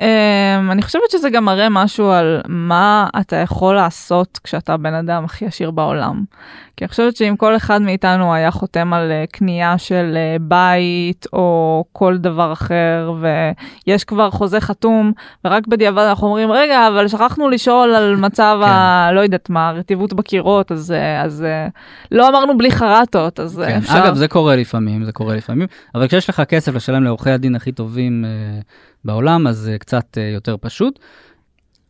Um, 0.00 0.72
אני 0.72 0.82
חושבת 0.82 1.10
שזה 1.10 1.30
גם 1.30 1.44
מראה 1.44 1.68
משהו 1.68 2.10
על 2.10 2.40
מה 2.48 3.08
אתה 3.20 3.36
יכול 3.36 3.74
לעשות 3.74 4.40
כשאתה 4.44 4.76
בן 4.76 4.94
אדם 4.94 5.24
הכי 5.24 5.46
עשיר 5.46 5.70
בעולם. 5.70 6.24
כי 6.76 6.84
אני 6.84 6.88
חושבת 6.88 7.16
שאם 7.16 7.36
כל 7.36 7.56
אחד 7.56 7.82
מאיתנו 7.82 8.34
היה 8.34 8.50
חותם 8.50 8.92
על 8.92 9.10
uh, 9.10 9.30
קנייה 9.32 9.78
של 9.78 10.16
uh, 10.16 10.42
בית 10.42 11.26
או 11.32 11.84
כל 11.92 12.16
דבר 12.18 12.52
אחר 12.52 13.12
ויש 13.20 14.04
כבר 14.04 14.30
חוזה 14.30 14.60
חתום 14.60 15.12
ורק 15.44 15.66
בדיעבד 15.66 16.02
אנחנו 16.02 16.26
אומרים 16.26 16.52
רגע 16.52 16.88
אבל 16.88 17.08
שכחנו 17.08 17.48
לשאול 17.48 17.94
על 17.94 18.16
מצב 18.16 18.58
כן. 18.62 18.68
ה... 18.68 19.10
לא 19.12 19.20
יודעת 19.20 19.50
מה 19.50 19.72
רטיבות 19.76 20.12
בקירות 20.12 20.72
אז 20.72 20.90
uh, 20.90 21.24
אז 21.24 21.44
לא 22.12 22.28
אמרנו 22.28 22.58
בלי 22.58 22.70
חרטות 22.70 23.40
אז 23.40 23.62
כן. 23.68 23.76
אפשר. 23.76 23.98
אגב 23.98 24.14
זה 24.14 24.28
קורה 24.28 24.56
לפעמים 24.56 25.04
זה 25.04 25.12
קורה 25.12 25.36
לפעמים 25.36 25.66
אבל 25.94 26.06
כשיש 26.06 26.28
לך 26.28 26.42
כסף 26.48 26.74
לשלם 26.74 27.04
לעורכי 27.04 27.30
הדין 27.30 27.54
הכי 27.54 27.72
טובים. 27.72 28.24
בעולם, 29.04 29.46
אז 29.46 29.56
זה 29.56 29.76
קצת 29.78 30.18
uh, 30.18 30.20
יותר 30.34 30.56
פשוט. 30.60 30.98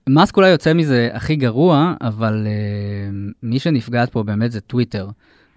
מאסק 0.09 0.37
אולי 0.37 0.49
יוצא 0.49 0.75
מזה 0.75 1.09
הכי 1.13 1.37
גרוע, 1.37 1.95
אבל 2.01 2.47
uh, 2.47 3.33
מי 3.43 3.59
שנפגעת 3.59 4.11
פה 4.11 4.23
באמת 4.23 4.53
זה 4.53 4.61
טוויטר. 4.61 5.09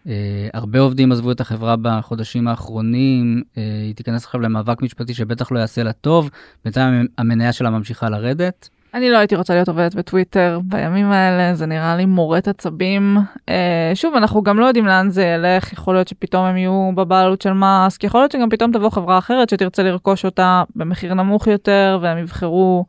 Uh, 0.05 0.09
הרבה 0.53 0.79
עובדים 0.79 1.11
עזבו 1.11 1.31
את 1.31 1.41
החברה 1.41 1.75
בחודשים 1.81 2.47
האחרונים, 2.47 3.41
uh, 3.43 3.57
היא 3.83 3.95
תיכנס 3.95 4.25
עכשיו 4.25 4.41
למאבק 4.41 4.81
משפטי 4.81 5.13
שבטח 5.13 5.51
לא 5.51 5.59
יעשה 5.59 5.83
לה 5.83 5.93
טוב, 5.93 6.29
בינתיים 6.65 7.07
המניה 7.17 7.53
שלה 7.53 7.69
ממשיכה 7.69 8.09
לרדת. 8.09 8.69
אני 8.93 9.09
לא 9.09 9.17
הייתי 9.17 9.35
רוצה 9.35 9.53
להיות 9.53 9.67
עובדת 9.67 9.95
בטוויטר 9.95 10.59
בימים 10.63 11.11
האלה, 11.11 11.55
זה 11.55 11.65
נראה 11.65 11.95
לי 11.95 12.05
מורט 12.05 12.47
עצבים. 12.47 13.17
אה, 13.49 13.91
שוב, 13.93 14.15
אנחנו 14.15 14.43
גם 14.43 14.59
לא 14.59 14.65
יודעים 14.65 14.85
לאן 14.85 15.09
זה 15.09 15.23
ילך, 15.23 15.73
יכול 15.73 15.95
להיות 15.95 16.07
שפתאום 16.07 16.45
הם 16.45 16.57
יהיו 16.57 16.91
בבעלות 16.95 17.41
של 17.41 17.53
מאסק, 17.53 18.03
יכול 18.03 18.21
להיות 18.21 18.31
שגם 18.31 18.49
פתאום 18.49 18.71
תבוא 18.71 18.89
חברה 18.89 19.17
אחרת 19.17 19.49
שתרצה 19.49 19.83
לרכוש 19.83 20.25
אותה 20.25 20.63
במחיר 20.75 21.13
נמוך 21.13 21.47
יותר, 21.47 21.99
והם 22.01 22.17
יבחרו 22.17 22.85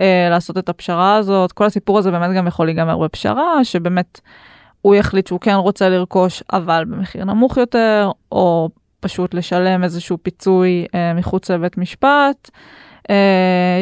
אה, 0.00 0.28
לעשות 0.30 0.58
את 0.58 0.68
הפשרה 0.68 1.16
הזאת. 1.16 1.52
כל 1.52 1.64
הסיפור 1.64 1.98
הזה 1.98 2.10
באמת 2.10 2.36
גם 2.36 2.46
יכול 2.46 2.66
להיגמר 2.66 2.98
בפשרה, 2.98 3.64
שבאמת 3.64 4.20
הוא 4.82 4.94
יחליט 4.94 5.26
שהוא 5.26 5.40
כן 5.40 5.54
רוצה 5.54 5.88
לרכוש, 5.88 6.42
אבל 6.52 6.84
במחיר 6.88 7.24
נמוך 7.24 7.56
יותר, 7.56 8.10
או 8.32 8.68
פשוט 9.00 9.34
לשלם 9.34 9.84
איזשהו 9.84 10.18
פיצוי 10.22 10.86
אה, 10.94 11.14
מחוץ 11.14 11.50
לבית 11.50 11.78
משפט. 11.78 12.50
Uh, 13.10 13.12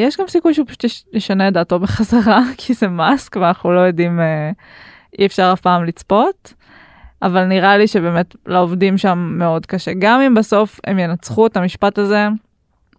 יש 0.07 0.17
גם 0.17 0.29
סיכוי 0.29 0.55
שהוא 0.55 0.67
פשוט 0.67 0.85
ישנה 1.13 1.49
את 1.49 1.53
דעתו 1.53 1.79
בחזרה 1.85 2.43
כי 2.59 2.75
זה 2.75 2.89
מאסק 2.89 3.37
ואנחנו 3.37 3.73
לא 3.73 3.81
יודעים 3.81 4.21
uh, 4.21 4.55
אי 5.19 5.27
אפשר 5.27 5.51
אף 5.53 5.61
פעם 5.61 5.85
לצפות. 5.85 6.55
אבל 7.23 7.45
נראה 7.45 7.79
לי 7.79 7.87
שבאמת 7.87 8.37
לעובדים 8.47 8.99
שם 8.99 9.35
מאוד 9.39 9.67
קשה 9.67 9.93
גם 9.99 10.21
אם 10.21 10.35
בסוף 10.35 10.81
הם 10.87 10.99
ינצחו 10.99 11.47
את 11.47 11.57
המשפט 11.57 11.99
הזה 11.99 12.29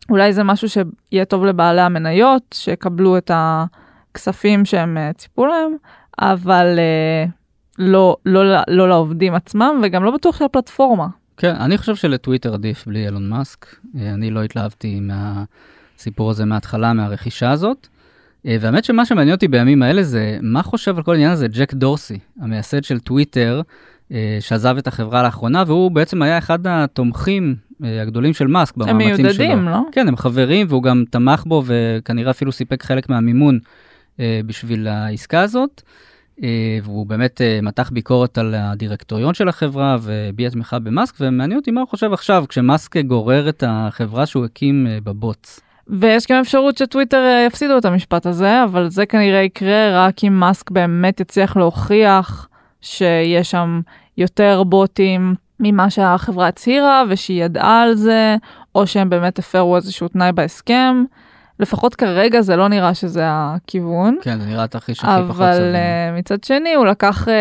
אולי 0.10 0.34
זה 0.34 0.44
משהו 0.44 0.68
שיהיה 0.70 1.26
טוב 1.26 1.46
לבעלי 1.46 1.82
המניות 1.82 2.44
שיקבלו 2.54 3.18
את 3.18 3.32
הכספים 3.34 4.66
שהם 4.66 4.98
uh, 4.98 5.18
ציפו 5.18 5.46
להם 5.46 5.76
אבל 6.20 6.80
uh, 6.80 7.30
לא, 7.80 8.18
לא, 8.26 8.52
לא, 8.52 8.60
לא 8.68 8.90
לעובדים 8.90 9.36
עצמם 9.36 9.82
וגם 9.84 10.04
לא 10.04 10.12
בטוח 10.12 10.40
שהפלטפורמה. 10.40 11.08
כן 11.38 11.56
אני 11.56 11.78
חושב 11.78 11.96
שלטוויטר 11.96 12.54
עדיף 12.54 12.88
בלי 12.88 13.06
אילון 13.06 13.30
מאסק 13.30 13.66
אני 13.96 14.32
לא 14.32 14.44
התלהבתי 14.44 15.00
מה. 15.00 15.44
הסיפור 16.00 16.30
הזה 16.30 16.46
מההתחלה, 16.46 16.94
מהרכישה 16.94 17.52
הזאת. 17.52 17.88
אה, 18.46 18.58
והאמת 18.60 18.84
שמה 18.84 19.06
שמעניין 19.06 19.36
אותי 19.36 19.48
בימים 19.48 19.84
האלה 19.84 20.04
זה 20.04 20.38
מה 20.42 20.64
חושב 20.64 20.98
על 20.98 21.04
כל 21.04 21.12
העניין 21.12 21.32
הזה 21.32 21.48
ג'ק 21.48 21.74
דורסי, 21.74 22.20
המייסד 22.42 22.84
של 22.84 23.00
טוויטר, 23.00 23.62
אה, 24.12 24.38
שעזב 24.40 24.78
את 24.78 24.88
החברה 24.88 25.24
לאחרונה, 25.24 25.64
והוא 25.68 25.92
בעצם 25.92 26.22
היה 26.22 26.38
אחד 26.38 26.60
התומכים 26.68 27.56
אה, 27.84 28.02
הגדולים 28.02 28.34
של 28.34 28.48
מאסק 28.48 28.78
במאמצים 28.78 29.16
שלו. 29.16 29.46
הם 29.46 29.52
מיודדים, 29.52 29.70
לא? 29.70 29.82
כן, 29.92 30.08
הם 30.08 30.18
חברים, 30.18 30.68
והוא 30.70 30.84
גם 30.84 31.04
תמך 31.10 31.44
בו, 31.46 31.64
וכנראה 31.66 32.32
אפילו 32.32 32.52
סיפק 32.52 32.84
חלק 32.84 33.10
מהמימון 33.10 33.60
בשביל 34.46 34.88
העסקה 34.88 35.42
הזאת. 35.42 35.82
והוא 36.84 37.06
באמת 37.06 37.42
מתח 37.64 37.90
ביקורת 37.90 38.38
על 38.38 38.56
הדירקטוריון 38.58 39.34
של 39.34 39.50
החברה 39.50 39.98
והביע 40.02 40.50
תמיכה 40.50 40.80
במאסק, 40.80 41.16
ומעניין 41.20 41.60
אותי 41.60 41.72
מה 41.72 41.82
הוא 41.82 41.90
חושב 41.90 42.14
עכשיו, 42.14 42.46
כשמאסק 42.50 42.98
גורר 42.98 43.50
את 43.50 43.64
החברה 43.68 44.26
שהוא 44.26 44.46
הקים 44.46 44.88
בבוטס. 45.04 45.69
ויש 45.90 46.26
גם 46.32 46.40
אפשרות 46.40 46.78
שטוויטר 46.78 47.18
אה, 47.18 47.46
יפסידו 47.48 47.78
את 47.78 47.86
המשפט 47.86 48.26
הזה, 48.26 48.64
אבל 48.64 48.90
זה 48.90 49.06
כנראה 49.06 49.40
יקרה 49.40 50.06
רק 50.08 50.24
אם 50.24 50.34
מאסק 50.34 50.72
באמת 50.72 51.20
יצליח 51.20 51.58
להוכיח 51.58 52.48
שיש 52.82 53.52
שם 53.52 53.82
יותר 54.18 54.64
בוטים 54.64 55.36
ממה 55.60 55.90
שהחברה 55.90 56.48
הצהירה 56.48 57.04
ושהיא 57.10 57.46
ידעה 57.46 57.82
על 57.82 57.96
זה, 57.96 58.36
או 58.76 58.88
שהם 58.88 59.10
באמת 59.10 59.40
הפרו 59.40 59.76
איזשהו 59.76 60.08
תנאי 60.08 60.32
בהסכם. 60.32 61.04
לפחות 61.60 61.96
כרגע 61.96 62.42
זה 62.42 62.56
לא 62.56 62.68
נראה 62.68 62.94
שזה 62.94 63.24
הכיוון. 63.28 64.18
כן, 64.22 64.40
זה 64.40 64.46
נראה 64.46 64.64
התרחיש 64.64 65.00
הכי 65.00 65.22
פחות 65.24 65.36
סביר. 65.36 65.48
אבל 65.48 65.76
uh, 65.76 66.20
מצד 66.20 66.44
שני 66.44 66.74
הוא 66.74 66.86
לקח, 66.86 67.28
uh, 67.28 67.32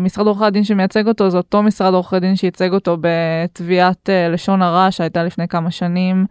משרד 0.00 0.26
עורכי 0.26 0.44
הדין 0.44 0.64
שמייצג 0.64 1.08
אותו, 1.08 1.30
זה 1.30 1.36
אותו 1.36 1.62
משרד 1.62 1.94
עורכי 1.94 2.20
דין 2.20 2.36
שייצג 2.36 2.72
אותו 2.72 2.96
בתביעת 3.00 4.08
uh, 4.08 4.32
לשון 4.32 4.62
הרע 4.62 4.90
שהייתה 4.90 5.24
לפני 5.24 5.48
כמה 5.48 5.70
שנים, 5.70 6.26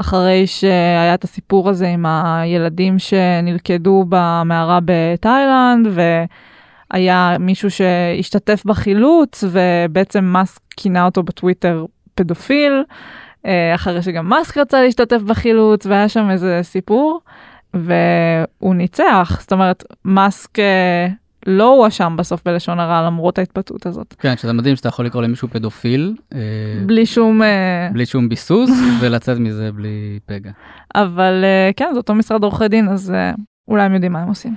אחרי 0.00 0.46
שהיה 0.46 1.14
את 1.14 1.24
הסיפור 1.24 1.68
הזה 1.68 1.88
עם 1.88 2.06
הילדים 2.06 2.98
שנלכדו 2.98 4.04
במערה 4.08 4.78
בתאילנד, 4.84 5.88
והיה 6.92 7.36
מישהו 7.40 7.70
שהשתתף 7.70 8.62
בחילוץ, 8.64 9.44
ובעצם 9.50 10.24
מאסק 10.24 10.60
כינה 10.76 11.04
אותו 11.04 11.22
בטוויטר 11.22 11.84
פדופיל. 12.14 12.72
אה, 13.46 13.74
אחרי 13.74 14.02
שגם 14.02 14.28
מאסק 14.28 14.58
רצה 14.58 14.82
להשתתף 14.82 15.22
בחילוץ 15.22 15.86
והיה 15.86 16.08
שם 16.08 16.30
איזה 16.30 16.60
סיפור 16.62 17.20
והוא 17.74 18.74
ניצח 18.74 19.38
זאת 19.40 19.52
אומרת 19.52 19.84
מאסק 20.04 20.58
אה, 20.58 21.08
לא 21.46 21.74
הואשם 21.74 22.14
בסוף 22.18 22.40
בלשון 22.44 22.80
הרע 22.80 23.02
למרות 23.06 23.38
ההתבטאות 23.38 23.86
הזאת. 23.86 24.14
כן 24.18 24.36
שזה 24.36 24.52
מדהים 24.52 24.76
שאתה 24.76 24.88
יכול 24.88 25.06
לקרוא 25.06 25.22
למישהו 25.22 25.48
פדופיל 25.48 26.14
אה, 26.34 26.38
בלי 26.86 27.06
שום 27.06 27.40
בלי 27.92 28.06
שום 28.06 28.28
ביסוס 28.28 28.70
ולצאת 29.00 29.38
מזה 29.38 29.72
בלי 29.72 30.18
פגע. 30.26 30.50
אבל 30.94 31.44
כן 31.76 31.88
זה 31.92 31.98
אותו 31.98 32.14
משרד 32.14 32.44
עורכי 32.44 32.68
דין 32.68 32.88
אז 32.88 33.12
אולי 33.68 33.82
הם 33.82 33.94
יודעים 33.94 34.12
מה 34.12 34.22
הם 34.22 34.28
עושים. 34.28 34.54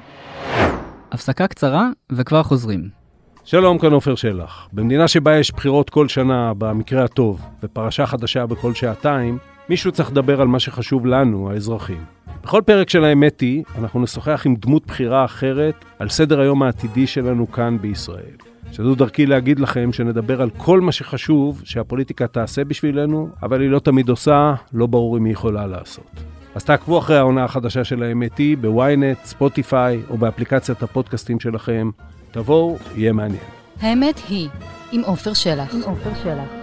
הפסקה 1.12 1.48
קצרה 1.48 1.90
וכבר 2.12 2.44
חוזרים. 2.44 3.04
שלום, 3.46 3.78
כאן 3.78 3.94
עופר 3.94 4.16
שלח. 4.16 4.68
במדינה 4.74 5.08
שבה 5.08 5.38
יש 5.38 5.52
בחירות 5.52 5.90
כל 5.90 6.08
שנה, 6.08 6.54
במקרה 6.58 7.04
הטוב, 7.04 7.42
ופרשה 7.64 8.06
חדשה 8.06 8.46
בכל 8.46 8.74
שעתיים, 8.74 9.38
מישהו 9.70 9.92
צריך 9.92 10.12
לדבר 10.12 10.42
על 10.42 10.48
מה 10.48 10.60
שחשוב 10.60 11.06
לנו, 11.06 11.52
האזרחים. 11.52 12.04
בכל 12.44 12.62
פרק 12.66 12.90
של 12.90 13.04
האמת 13.04 13.42
היא, 13.42 13.64
אנחנו 13.78 14.02
נשוחח 14.02 14.42
עם 14.46 14.56
דמות 14.56 14.86
בחירה 14.88 15.26
אחרת 15.26 15.86
על 16.00 16.10
סדר 16.10 16.40
היום 16.40 16.64
העתידי 16.64 17.08
שלנו 17.08 17.52
כאן 17.52 17.78
בישראל. 17.82 18.36
שזו 18.72 18.96
דרכי 18.96 19.26
להגיד 19.26 19.60
לכם 19.60 19.94
שנדבר 19.94 20.42
על 20.42 20.50
כל 20.58 20.82
מה 20.82 20.92
שחשוב 20.92 21.62
שהפוליטיקה 21.66 22.28
תעשה 22.28 22.64
בשבילנו, 22.64 23.30
אבל 23.44 23.62
היא 23.62 23.70
לא 23.70 23.80
תמיד 23.80 24.10
עושה, 24.10 24.54
לא 24.74 24.88
ברור 24.88 25.18
אם 25.18 25.26
היא 25.26 25.34
יכולה 25.34 25.68
לעשות. 25.68 26.10
אז 26.56 26.64
תעקבו 26.64 27.00
אחרי 27.00 27.18
העונה 27.18 27.44
החדשה 27.44 27.84
של 27.84 28.04
האמת 28.04 28.38
היא 28.38 28.58
בוויינט, 28.58 29.18
ספוטיפיי 29.24 30.02
או 30.10 30.18
באפליקציית 30.18 30.84
הפודקאסטים 30.84 31.40
שלכם. 31.40 31.90
תבואו, 32.32 32.78
יהיה 32.96 33.14
מעניין. 33.14 33.44
האמת 33.82 34.22
היא, 34.30 34.50
עם 34.92 35.02
עופר 35.02 35.34
שלח. 35.34 35.76
עם 35.76 35.82
עופר 35.82 36.12
שלח. 36.24 36.63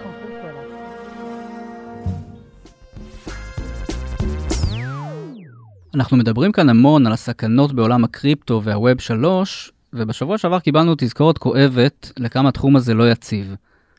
אנחנו 5.95 6.17
מדברים 6.17 6.51
כאן 6.51 6.69
המון 6.69 7.07
על 7.07 7.13
הסכנות 7.13 7.73
בעולם 7.73 8.03
הקריפטו 8.03 8.61
והווב 8.63 8.99
3, 8.99 9.71
ובשבוע 9.93 10.37
שעבר 10.37 10.59
קיבלנו 10.59 10.95
תזכורת 10.97 11.37
כואבת 11.37 12.11
לכמה 12.17 12.49
התחום 12.49 12.75
הזה 12.75 12.93
לא 12.93 13.11
יציב. 13.11 13.55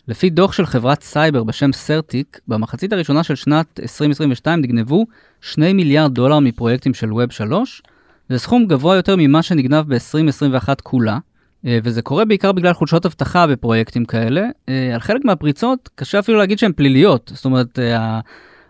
לפי 0.08 0.30
דוח 0.30 0.52
של 0.52 0.66
חברת 0.66 1.02
סייבר 1.02 1.44
בשם 1.44 1.72
סרטיק, 1.72 2.40
במחצית 2.48 2.92
הראשונה 2.92 3.22
של 3.22 3.34
שנת 3.34 3.80
2022 3.82 4.60
נגנבו 4.60 5.06
2 5.40 5.76
מיליארד 5.76 6.14
דולר 6.14 6.38
מפרויקטים 6.38 6.94
של 6.94 7.12
ווב 7.12 7.30
3, 7.30 7.82
זה 8.28 8.38
סכום 8.38 8.66
גבוה 8.66 8.96
יותר 8.96 9.14
ממה 9.18 9.42
שנגנב 9.42 9.94
ב-2021 9.94 10.68
כולה, 10.82 11.18
אה, 11.66 11.78
וזה 11.84 12.02
קורה 12.02 12.24
בעיקר 12.24 12.52
בגלל 12.52 12.72
חולשות 12.72 13.06
אבטחה 13.06 13.46
בפרויקטים 13.46 14.04
כאלה. 14.04 14.42
אה, 14.68 14.94
על 14.94 15.00
חלק 15.00 15.24
מהפריצות 15.24 15.90
קשה 15.94 16.18
אפילו 16.18 16.38
להגיד 16.38 16.58
שהן 16.58 16.72
פליליות, 16.72 17.32
זאת 17.34 17.44
אומרת, 17.44 17.78
אה, 17.78 18.20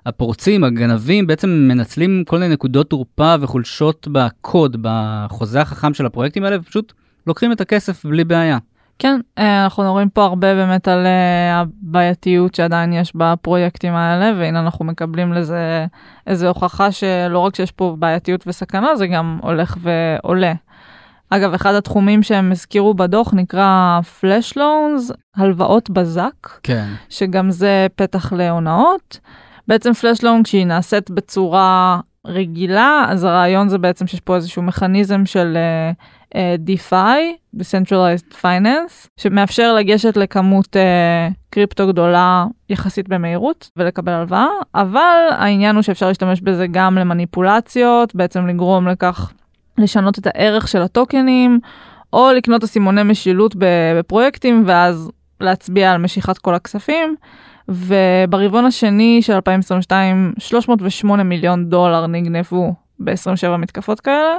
הפורצים, 0.06 0.64
הגנבים, 0.64 1.26
בעצם 1.26 1.48
מנצלים 1.48 2.24
כל 2.26 2.38
מיני 2.38 2.54
נקודות 2.54 2.90
תורפה 2.90 3.34
וחולשות 3.40 4.08
בקוד, 4.12 4.76
בחוזה 4.82 5.60
החכם 5.60 5.94
של 5.94 6.06
הפרויקטים 6.06 6.44
האלה, 6.44 6.56
ופשוט 6.60 6.92
לוקחים 7.26 7.52
את 7.52 7.60
הכסף 7.60 8.06
בלי 8.06 8.24
בעיה. 8.24 8.58
כן, 8.98 9.20
אנחנו 9.36 9.92
רואים 9.92 10.08
פה 10.08 10.24
הרבה 10.24 10.54
באמת 10.54 10.88
על 10.88 11.06
הבעייתיות 11.52 12.54
שעדיין 12.54 12.92
יש 12.92 13.12
בפרויקטים 13.16 13.94
האלה, 13.94 14.38
והנה 14.38 14.60
אנחנו 14.60 14.84
מקבלים 14.84 15.32
לזה 15.32 15.86
איזו 16.26 16.48
הוכחה 16.48 16.92
שלא 16.92 17.38
רק 17.38 17.56
שיש 17.56 17.72
פה 17.72 17.96
בעייתיות 17.98 18.44
וסכנה, 18.46 18.96
זה 18.96 19.06
גם 19.06 19.38
הולך 19.42 19.76
ועולה. 19.80 20.52
אגב, 21.30 21.54
אחד 21.54 21.74
התחומים 21.74 22.22
שהם 22.22 22.52
הזכירו 22.52 22.94
בדוח 22.94 23.34
נקרא 23.34 24.00
פלאש 24.20 24.56
לונס, 24.56 25.12
הלוואות 25.36 25.90
בזק, 25.90 26.48
כן. 26.62 26.88
שגם 27.08 27.50
זה 27.50 27.86
פתח 27.96 28.32
להונאות. 28.32 29.18
בעצם 29.68 29.92
פלאש 29.92 30.24
לונג 30.24 30.44
כשהיא 30.44 30.66
נעשית 30.66 31.10
בצורה 31.10 32.00
רגילה, 32.26 33.04
אז 33.08 33.24
הרעיון 33.24 33.68
זה 33.68 33.78
בעצם 33.78 34.06
שיש 34.06 34.20
פה 34.20 34.36
איזשהו 34.36 34.62
מכניזם 34.62 35.26
של 35.26 35.56
uh, 35.56 36.34
uh, 36.34 36.36
DeFi, 36.68 37.56
Decentralized 37.56 38.34
Finance, 38.42 39.08
שמאפשר 39.16 39.74
לגשת 39.74 40.16
לכמות 40.16 40.76
uh, 40.76 41.34
קריפטו 41.50 41.88
גדולה 41.88 42.46
יחסית 42.70 43.08
במהירות 43.08 43.70
ולקבל 43.76 44.12
הלוואה, 44.12 44.46
אבל 44.74 45.28
העניין 45.30 45.74
הוא 45.74 45.82
שאפשר 45.82 46.08
להשתמש 46.08 46.40
בזה 46.40 46.66
גם 46.66 46.98
למניפולציות, 46.98 48.14
בעצם 48.14 48.46
לגרום 48.46 48.88
לכך 48.88 49.32
לשנות 49.78 50.18
את 50.18 50.26
הערך 50.26 50.68
של 50.68 50.82
הטוקנים, 50.82 51.60
או 52.12 52.30
לקנות 52.36 52.64
אסימוני 52.64 53.02
משילות 53.02 53.54
בפרויקטים 53.58 54.62
ואז 54.66 55.10
להצביע 55.40 55.92
על 55.92 55.98
משיכת 55.98 56.38
כל 56.38 56.54
הכספים. 56.54 57.16
וברבעון 57.68 58.64
השני 58.64 59.22
של 59.22 59.32
2022, 59.32 60.32
308 60.38 61.22
מיליון 61.22 61.68
דולר 61.68 62.06
נגנבו 62.06 62.74
ב-27 62.98 63.56
מתקפות 63.56 64.00
כאלה, 64.00 64.36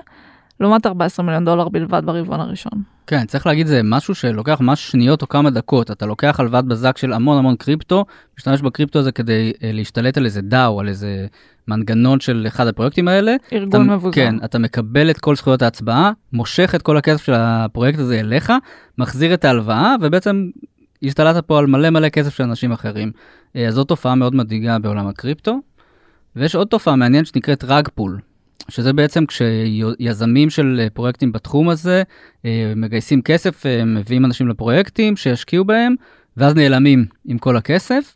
לעומת 0.59 0.85
14 0.85 1.25
מיליון 1.25 1.45
דולר 1.45 1.69
בלבד 1.69 2.05
ברבעון 2.05 2.39
הראשון. 2.39 2.93
כן, 3.07 3.25
צריך 3.25 3.47
להגיד, 3.47 3.67
זה 3.67 3.81
משהו 3.83 4.15
שלוקח 4.15 4.61
ממש 4.61 4.91
שניות 4.91 5.21
או 5.21 5.29
כמה 5.29 5.49
דקות. 5.49 5.91
אתה 5.91 6.05
לוקח 6.05 6.39
הלוואת 6.39 6.65
בזק 6.65 6.97
של 6.97 7.13
המון 7.13 7.37
המון 7.37 7.55
קריפטו, 7.55 8.05
משתמש 8.37 8.61
בקריפטו 8.61 8.99
הזה 8.99 9.11
כדי 9.11 9.51
אה, 9.55 9.59
להשתלט 9.61 10.17
על 10.17 10.25
איזה 10.25 10.41
DAO, 10.41 10.79
על 10.79 10.87
איזה 10.87 11.27
מנגנון 11.67 12.19
של 12.19 12.45
אחד 12.47 12.67
הפרויקטים 12.67 13.07
האלה. 13.07 13.35
ארגון 13.53 13.85
אתה, 13.85 13.95
מבוזר. 13.95 14.15
כן, 14.15 14.35
אתה 14.45 14.59
מקבל 14.59 15.09
את 15.09 15.17
כל 15.17 15.35
זכויות 15.35 15.61
ההצבעה, 15.61 16.11
מושך 16.33 16.75
את 16.75 16.81
כל 16.81 16.97
הכסף 16.97 17.25
של 17.25 17.33
הפרויקט 17.35 17.99
הזה 17.99 18.19
אליך, 18.19 18.53
מחזיר 18.97 19.33
את 19.33 19.45
ההלוואה, 19.45 19.95
ובעצם 20.01 20.49
השתלטת 21.03 21.45
פה 21.45 21.59
על 21.59 21.67
מלא 21.67 21.89
מלא 21.89 22.09
כסף 22.09 22.35
של 22.35 22.43
אנשים 22.43 22.71
אחרים. 22.71 23.11
אה, 23.15 23.59
אז 23.59 23.73
זאת 23.73 23.87
תופעה 23.87 24.15
מאוד 24.15 24.35
מדאיגה 24.35 24.79
בעולם 24.79 25.07
הקריפטו. 25.07 25.59
ויש 26.35 26.55
עוד 26.55 26.67
תופעה 26.67 26.95
מעניינת 26.95 27.27
שנקראת 27.27 27.63
rug 27.63 27.87
pull. 27.95 28.19
שזה 28.69 28.93
בעצם 28.93 29.25
כשיזמים 29.25 30.49
של 30.49 30.79
אה, 30.83 30.89
פרויקטים 30.89 31.31
בתחום 31.31 31.69
הזה 31.69 32.03
אה, 32.45 32.73
מגייסים 32.75 33.21
כסף, 33.21 33.65
אה, 33.65 33.85
מביאים 33.85 34.25
אנשים 34.25 34.47
לפרויקטים 34.47 35.15
שישקיעו 35.15 35.65
בהם, 35.65 35.95
ואז 36.37 36.55
נעלמים 36.55 37.05
עם 37.25 37.37
כל 37.37 37.57
הכסף. 37.57 38.15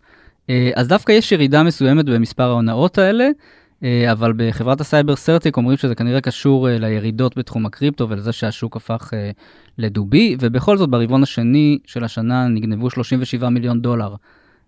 אז 0.75 0.87
דווקא 0.87 1.11
יש 1.11 1.31
ירידה 1.31 1.63
מסוימת 1.63 2.05
במספר 2.05 2.43
ההונאות 2.43 2.97
האלה, 2.97 3.29
אבל 4.11 4.33
בחברת 4.37 4.81
הסייבר 4.81 5.15
CertiK 5.15 5.57
אומרים 5.57 5.77
שזה 5.77 5.95
כנראה 5.95 6.21
קשור 6.21 6.67
לירידות 6.69 7.37
בתחום 7.37 7.65
הקריפטו 7.65 8.09
ולזה 8.09 8.31
שהשוק 8.31 8.75
הפך 8.75 9.13
לדובי, 9.77 10.35
ובכל 10.39 10.77
זאת 10.77 10.89
ברבעון 10.89 11.23
השני 11.23 11.79
של 11.85 12.03
השנה 12.03 12.47
נגנבו 12.47 12.89
37 12.89 13.49
מיליון 13.49 13.81
דולר 13.81 14.15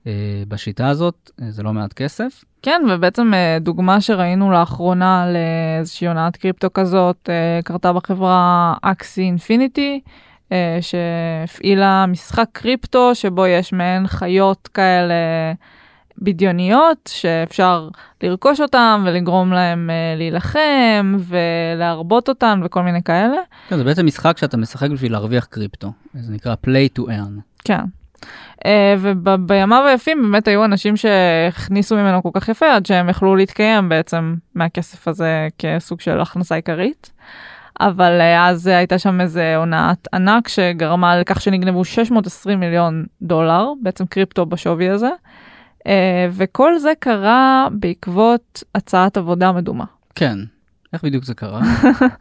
אה, 0.08 0.44
בשיטה 0.48 0.88
הזאת, 0.88 1.32
אה, 1.42 1.52
זה 1.52 1.64
לא 1.64 1.74
מעט 1.74 1.94
כסף. 1.94 2.44
כן, 2.62 2.82
ובעצם 2.90 3.34
אה, 3.34 3.58
דוגמה 3.62 4.02
שראינו 4.02 4.52
לאחרונה 4.52 5.26
לאיזושהי 5.34 6.08
הונאת 6.08 6.38
קריפטו 6.38 6.68
כזאת, 6.74 7.30
קרתה 7.64 7.94
בחברה 7.94 8.74
Axie 8.82 9.22
Infinity, 9.22 10.00
שהפעילה 10.82 12.06
משחק 12.06 12.48
קריפטו 12.52 13.16
שבו 13.16 13.48
יש 13.48 13.74
מעין 13.74 14.08
חיות 14.08 14.68
כאלה 14.74 15.14
בדיוניות 16.22 17.10
שאפשר 17.14 17.90
לרכוש 18.24 18.62
אותן 18.62 19.04
ולגרום 19.06 19.54
להם 19.54 19.90
להילחם 20.18 21.18
ולהרבות 21.20 22.30
אותן 22.30 22.62
וכל 22.66 22.82
מיני 22.82 23.04
כאלה. 23.04 23.38
כן, 23.70 23.78
זה 23.78 23.84
בעצם 23.84 24.06
משחק 24.06 24.38
שאתה 24.38 24.58
משחק 24.58 24.90
בשביל 24.90 25.12
להרוויח 25.12 25.46
קריפטו, 25.46 25.92
זה 26.14 26.34
נקרא 26.34 26.56
play 26.66 27.00
to 27.00 27.02
earn. 27.02 27.42
כן. 27.64 27.84
אה, 28.66 28.96
ובימיו 29.00 29.84
היפים 29.88 30.22
באמת 30.22 30.48
היו 30.48 30.66
אנשים 30.66 30.98
שהכניסו 30.98 31.96
ממנו 31.96 32.24
כל 32.24 32.30
כך 32.34 32.50
יפה 32.50 32.76
עד 32.76 32.86
שהם 32.86 33.10
יכלו 33.10 33.36
להתקיים 33.36 33.90
בעצם 33.90 34.36
מהכסף 34.56 35.08
הזה 35.08 35.48
כסוג 35.58 36.02
של 36.02 36.22
הכנסה 36.22 36.56
עיקרית. 36.56 37.12
אבל 37.80 38.22
אה, 38.22 38.48
אז 38.48 38.68
הייתה 38.68 39.00
שם 39.00 39.22
איזה 39.22 39.56
הונאת 39.56 40.08
ענק 40.14 40.48
שגרמה 40.48 41.20
לכך 41.20 41.42
שנגנבו 41.42 41.86
620 41.86 42.60
מיליון 42.60 43.06
דולר, 43.22 43.68
בעצם 43.82 44.06
קריפטו 44.06 44.46
בשווי 44.46 44.90
הזה. 44.90 45.10
אה, 45.88 46.28
וכל 46.32 46.78
זה 46.78 46.92
קרה 47.00 47.68
בעקבות 47.72 48.64
הצעת 48.76 49.18
עבודה 49.18 49.52
מדומה. 49.52 49.86
כן, 50.16 50.38
איך 50.94 51.04
בדיוק 51.04 51.24
זה 51.24 51.34
קרה? 51.34 51.62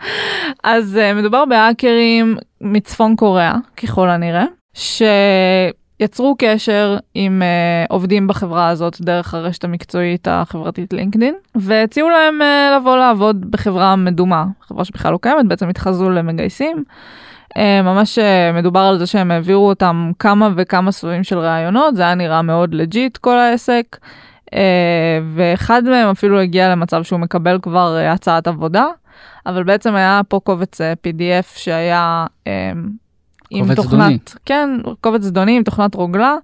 אז 0.62 0.98
מדובר 1.14 1.44
בהאקרים 1.44 2.36
מצפון 2.60 3.16
קוריאה, 3.16 3.56
ככל 3.76 4.08
הנראה, 4.08 4.44
ש... 4.74 5.02
יצרו 6.00 6.36
קשר 6.38 6.98
עם 7.14 7.42
uh, 7.42 7.92
עובדים 7.92 8.26
בחברה 8.26 8.68
הזאת 8.68 9.00
דרך 9.00 9.34
הרשת 9.34 9.64
המקצועית 9.64 10.28
החברתית 10.30 10.92
לינקדין, 10.92 11.34
והציעו 11.54 12.08
להם 12.08 12.40
uh, 12.40 12.76
לבוא 12.76 12.96
לעבוד 12.96 13.50
בחברה 13.50 13.96
מדומה, 13.96 14.44
חברה 14.62 14.84
שבכלל 14.84 15.12
לא 15.12 15.18
קיימת, 15.22 15.46
בעצם 15.46 15.68
התחזו 15.68 16.10
למגייסים. 16.10 16.84
Uh, 17.58 17.82
ממש 17.82 18.18
uh, 18.18 18.22
מדובר 18.56 18.80
על 18.80 18.98
זה 18.98 19.06
שהם 19.06 19.30
העבירו 19.30 19.68
אותם 19.68 20.10
כמה 20.18 20.50
וכמה 20.56 20.92
סבבים 20.92 21.24
של 21.24 21.38
ראיונות, 21.38 21.96
זה 21.96 22.02
היה 22.02 22.14
נראה 22.14 22.42
מאוד 22.42 22.74
לג'יט 22.74 23.16
כל 23.16 23.38
העסק, 23.38 23.96
uh, 24.46 24.54
ואחד 25.34 25.82
מהם 25.84 26.08
אפילו 26.08 26.40
הגיע 26.40 26.68
למצב 26.68 27.02
שהוא 27.02 27.20
מקבל 27.20 27.58
כבר 27.62 27.96
הצעת 28.08 28.46
עבודה, 28.46 28.86
אבל 29.46 29.62
בעצם 29.62 29.94
היה 29.94 30.20
פה 30.28 30.40
קובץ 30.44 30.80
PDF 30.80 31.58
שהיה... 31.58 32.26
עם 33.50 33.74
תוכנת, 33.74 33.88
זדוני. 33.90 34.18
כן, 34.44 34.70
קובץ 35.00 35.22
זדוני 35.22 35.56
עם 35.56 35.62
תוכנת 35.62 35.94
רוגלה, 35.94 36.34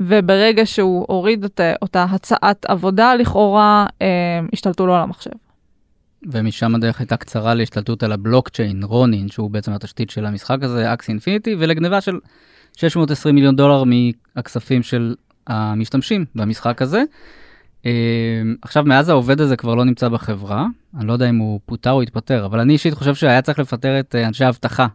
וברגע 0.00 0.66
שהוא 0.66 1.04
הוריד 1.08 1.44
את 1.44 1.60
אותה 1.82 2.06
הצעת 2.10 2.66
עבודה, 2.66 3.14
לכאורה 3.14 3.86
אה, 4.02 4.06
השתלטו 4.52 4.86
לו 4.86 4.94
על 4.94 5.02
המחשב. 5.02 5.30
ומשם 6.26 6.74
הדרך 6.74 7.00
הייתה 7.00 7.16
קצרה 7.16 7.54
להשתלטות 7.54 8.02
על 8.02 8.12
הבלוקצ'יין, 8.12 8.82
רונין, 8.82 9.28
שהוא 9.28 9.50
בעצם 9.50 9.72
התשתית 9.72 10.10
של 10.10 10.26
המשחק 10.26 10.62
הזה, 10.62 10.92
Axie 10.92 11.08
Infinity, 11.08 11.56
ולגניבה 11.58 12.00
של 12.00 12.18
620 12.76 13.34
מיליון 13.34 13.56
דולר 13.56 13.84
מהכספים 13.84 14.82
של 14.82 15.14
המשתמשים 15.46 16.24
במשחק 16.34 16.82
הזה. 16.82 17.02
אה, 17.86 17.92
עכשיו, 18.62 18.84
מאז 18.84 19.08
העובד 19.08 19.40
הזה 19.40 19.56
כבר 19.56 19.74
לא 19.74 19.84
נמצא 19.84 20.08
בחברה, 20.08 20.66
אני 20.98 21.06
לא 21.06 21.12
יודע 21.12 21.28
אם 21.28 21.36
הוא 21.36 21.60
פוטר 21.66 21.90
או 21.90 22.02
התפטר, 22.02 22.46
אבל 22.46 22.60
אני 22.60 22.72
אישית 22.72 22.94
חושב 22.94 23.14
שהיה 23.14 23.42
צריך 23.42 23.58
לפטר 23.58 24.00
את 24.00 24.14
אה, 24.14 24.26
אנשי 24.26 24.44
האבטחה, 24.44 24.86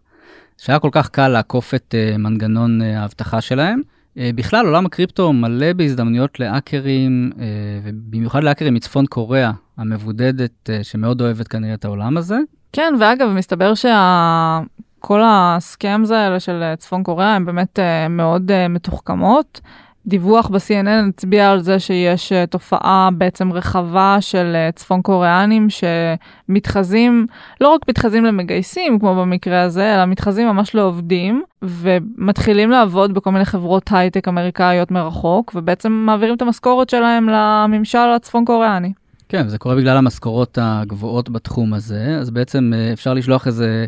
שהיה 0.58 0.80
כל 0.80 0.90
כך 0.92 1.10
קל 1.10 1.28
לעקוף 1.28 1.74
את 1.74 1.96
אה, 1.98 2.18
מנגנון 2.18 2.82
האבטחה 2.82 3.42
שלהם. 3.42 3.82
אה, 4.18 4.30
בכלל, 4.36 4.66
עולם 4.66 4.86
הקריפטו 4.86 5.34
מלא 5.34 5.74
בהזדמנויות 5.74 6.40
להאקרים, 6.40 7.32
אה, 7.40 7.46
ובמיוחד 7.84 8.44
להאקרים 8.44 8.74
מצפון 8.74 9.06
קוריאה, 9.06 9.52
המבודדת, 9.78 10.70
אה, 10.70 10.84
שמאוד 10.84 11.22
אוהבת 11.22 11.48
כנראה 11.48 11.74
את 11.74 11.86
העולם 11.86 12.18
הזה. 12.18 12.38
כן, 12.74 12.94
ואגב, 13.00 13.30
מסתבר 13.30 13.74
שכל 13.74 15.22
הסקאמס 15.26 16.12
האלה 16.12 16.40
של 16.40 16.64
צפון 16.78 17.04
קוריאה 17.04 17.36
הם 17.36 17.46
באמת 17.46 17.80
מאוד 18.10 18.52
מתוחכמות. 18.70 19.62
דיווח 20.08 20.48
ב-CNN 20.48 21.10
הצביע 21.10 21.52
על 21.52 21.60
זה 21.60 21.80
שיש 21.80 22.32
אה, 22.32 22.46
תופעה 22.46 23.10
בעצם 23.18 23.54
רחבה 23.54 24.18
של 24.20 24.52
אה, 24.56 24.72
צפון 24.72 25.02
קוריאנים 25.02 25.68
שמתחזים, 25.70 27.28
לא 27.62 27.74
רק 27.74 27.82
מתחזים 27.90 28.26
למגייסים, 28.26 29.00
כמו 29.00 29.16
במקרה 29.16 29.62
הזה, 29.62 29.96
אלא 29.96 30.06
מתחזים 30.06 30.48
ממש 30.48 30.76
לעובדים, 30.76 31.44
ומתחילים 31.62 32.70
לעבוד 32.70 33.14
בכל 33.14 33.32
מיני 33.32 33.46
חברות 33.46 33.90
הייטק 33.92 34.28
אמריקאיות 34.28 34.92
מרחוק, 34.92 35.52
ובעצם 35.56 35.92
מעבירים 35.92 36.36
את 36.36 36.42
המשכורת 36.42 36.90
שלהם 36.90 37.30
לממשל 37.30 38.10
הצפון 38.16 38.46
קוריאני. 38.46 38.94
כן, 39.30 39.48
זה 39.48 39.58
קורה 39.58 39.76
בגלל 39.76 39.98
המשכורות 39.98 40.58
הגבוהות 40.62 41.30
בתחום 41.30 41.74
הזה, 41.74 42.18
אז 42.20 42.30
בעצם 42.30 42.72
אה, 42.76 42.94
אפשר 42.94 43.14
לשלוח 43.14 43.48
איזה 43.48 43.86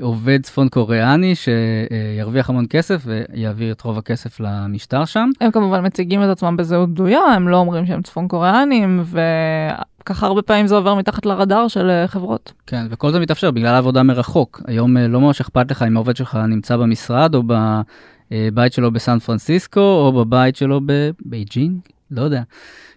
עובד 0.00 0.42
צפון 0.42 0.68
קוריאני 0.68 1.34
שירוויח 1.34 2.50
המון 2.50 2.66
כסף 2.70 3.02
ויעביר 3.06 3.72
את 3.72 3.80
רוב 3.80 3.98
הכסף 3.98 4.40
למשטר 4.40 5.04
שם. 5.04 5.30
הם 5.40 5.50
כמובן 5.50 5.86
מציגים 5.86 6.22
את 6.22 6.28
עצמם 6.28 6.56
בזהות 6.56 6.90
בדויה, 6.90 7.20
הם 7.20 7.48
לא 7.48 7.56
אומרים 7.56 7.86
שהם 7.86 8.02
צפון 8.02 8.28
קוריאנים, 8.28 9.02
וככה 9.04 10.26
הרבה 10.26 10.42
פעמים 10.42 10.66
זה 10.66 10.74
עובר 10.74 10.94
מתחת 10.94 11.26
לרדאר 11.26 11.68
של 11.68 11.90
אה, 11.90 12.08
חברות. 12.08 12.52
כן, 12.66 12.86
וכל 12.90 13.12
זה 13.12 13.20
מתאפשר 13.20 13.50
בגלל 13.50 13.74
העבודה 13.74 14.02
מרחוק. 14.02 14.62
היום 14.66 14.96
אה, 14.96 15.08
לא 15.08 15.20
ממש 15.20 15.40
אכפת 15.40 15.70
לך 15.70 15.82
אם 15.82 15.96
העובד 15.96 16.16
שלך 16.16 16.38
נמצא 16.48 16.76
במשרד 16.76 17.34
או 17.34 17.42
בבית 17.46 18.72
שלו 18.72 18.90
בסן 18.90 19.18
פרנסיסקו 19.18 19.80
או 19.80 20.12
בבית 20.12 20.56
שלו 20.56 20.80
בבייג'ינג, 20.86 21.78
לא 22.10 22.22
יודע. 22.22 22.42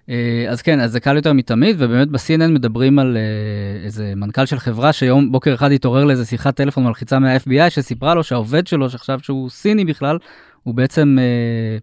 אה, 0.09 0.45
אז 0.49 0.61
כן, 0.61 0.79
אז 0.79 0.91
זה 0.91 0.99
קל 0.99 1.15
יותר 1.15 1.33
מתמיד, 1.33 1.75
ובאמת 1.79 2.09
ב-CNN 2.09 2.47
מדברים 2.49 2.99
על 2.99 3.17
אה, 3.17 3.85
איזה 3.85 4.13
מנכ"ל 4.15 4.45
של 4.45 4.59
חברה 4.59 4.93
שיום 4.93 5.31
בוקר 5.31 5.53
אחד 5.53 5.71
התעורר 5.71 6.03
לאיזה 6.05 6.25
שיחת 6.25 6.55
טלפון 6.55 6.83
מלחיצה 6.83 7.19
מה-FBI 7.19 7.69
שסיפרה 7.69 8.15
לו 8.15 8.23
שהעובד 8.23 8.67
שלו, 8.67 8.89
שחשב 8.89 9.19
שהוא 9.19 9.49
סיני 9.49 9.85
בכלל, 9.85 10.17
הוא 10.63 10.75
בעצם 10.75 11.17
אה, 11.19 11.77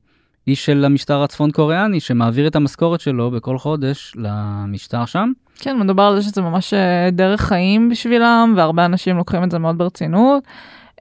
איש 0.47 0.67
של 0.67 0.85
המשטר 0.85 1.23
הצפון 1.23 1.51
קוריאני 1.51 2.01
שמעביר 2.01 2.47
את 2.47 2.57
המשכורת 2.57 3.01
שלו 3.01 3.31
בכל 3.31 3.59
חודש 3.59 4.13
למשטר 4.17 5.05
שם. 5.05 5.33
כן, 5.59 5.79
מדובר 5.79 6.03
על 6.03 6.21
זה 6.21 6.23
שזה 6.23 6.43
ממש 6.43 6.75
אה, 6.75 7.11
דרך 7.13 7.41
חיים 7.41 7.89
בשבילם, 7.89 8.55
והרבה 8.57 8.85
אנשים 8.85 9.17
לוקחים 9.17 9.45
את 9.45 9.51
זה 9.51 9.59
מאוד 9.59 9.79
ברצינות. 9.79 10.45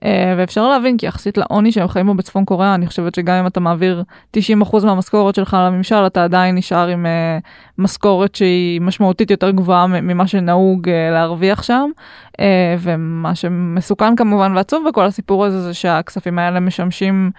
אה, 0.04 0.34
ואפשר 0.38 0.70
להבין, 0.70 0.98
כי 0.98 1.06
יחסית 1.06 1.38
לעוני 1.38 1.72
שהם 1.72 1.88
חיים 1.88 2.06
בו 2.06 2.14
בצפון 2.14 2.46
קוריאה, 2.46 2.76
אני 2.76 2.88
חושבת 2.88 3.16
שגם 3.16 3.36
אם 3.36 3.48
אתה 3.48 3.60
מעביר 3.60 4.04
90% 4.38 4.40
מהמשכורת 4.86 5.36
שלך 5.36 5.58
לממשל, 5.60 6.08
אתה 6.08 6.24
עדיין 6.24 6.56
נשאר 6.56 6.88
עם 6.88 7.06
אה, 7.06 7.38
משכורת 7.78 8.36
שהיא 8.36 8.82
משמעותית 8.82 9.32
יותר 9.32 9.52
גבוהה 9.52 9.88
ממה 9.88 10.28
שנהוג 10.28 10.90
אה, 10.90 11.12
להרוויח 11.12 11.64
שם. 11.64 11.90
ומה 12.80 13.36
שמסוכן 13.36 14.16
כמובן 14.16 14.56
ועצוב 14.56 14.86
בכל 14.90 15.06
הסיפור 15.06 15.46
הזה, 15.46 15.62
זה 15.62 15.74
שהכספים 15.74 16.40
האלה 16.40 16.60
משמשים 16.60 17.32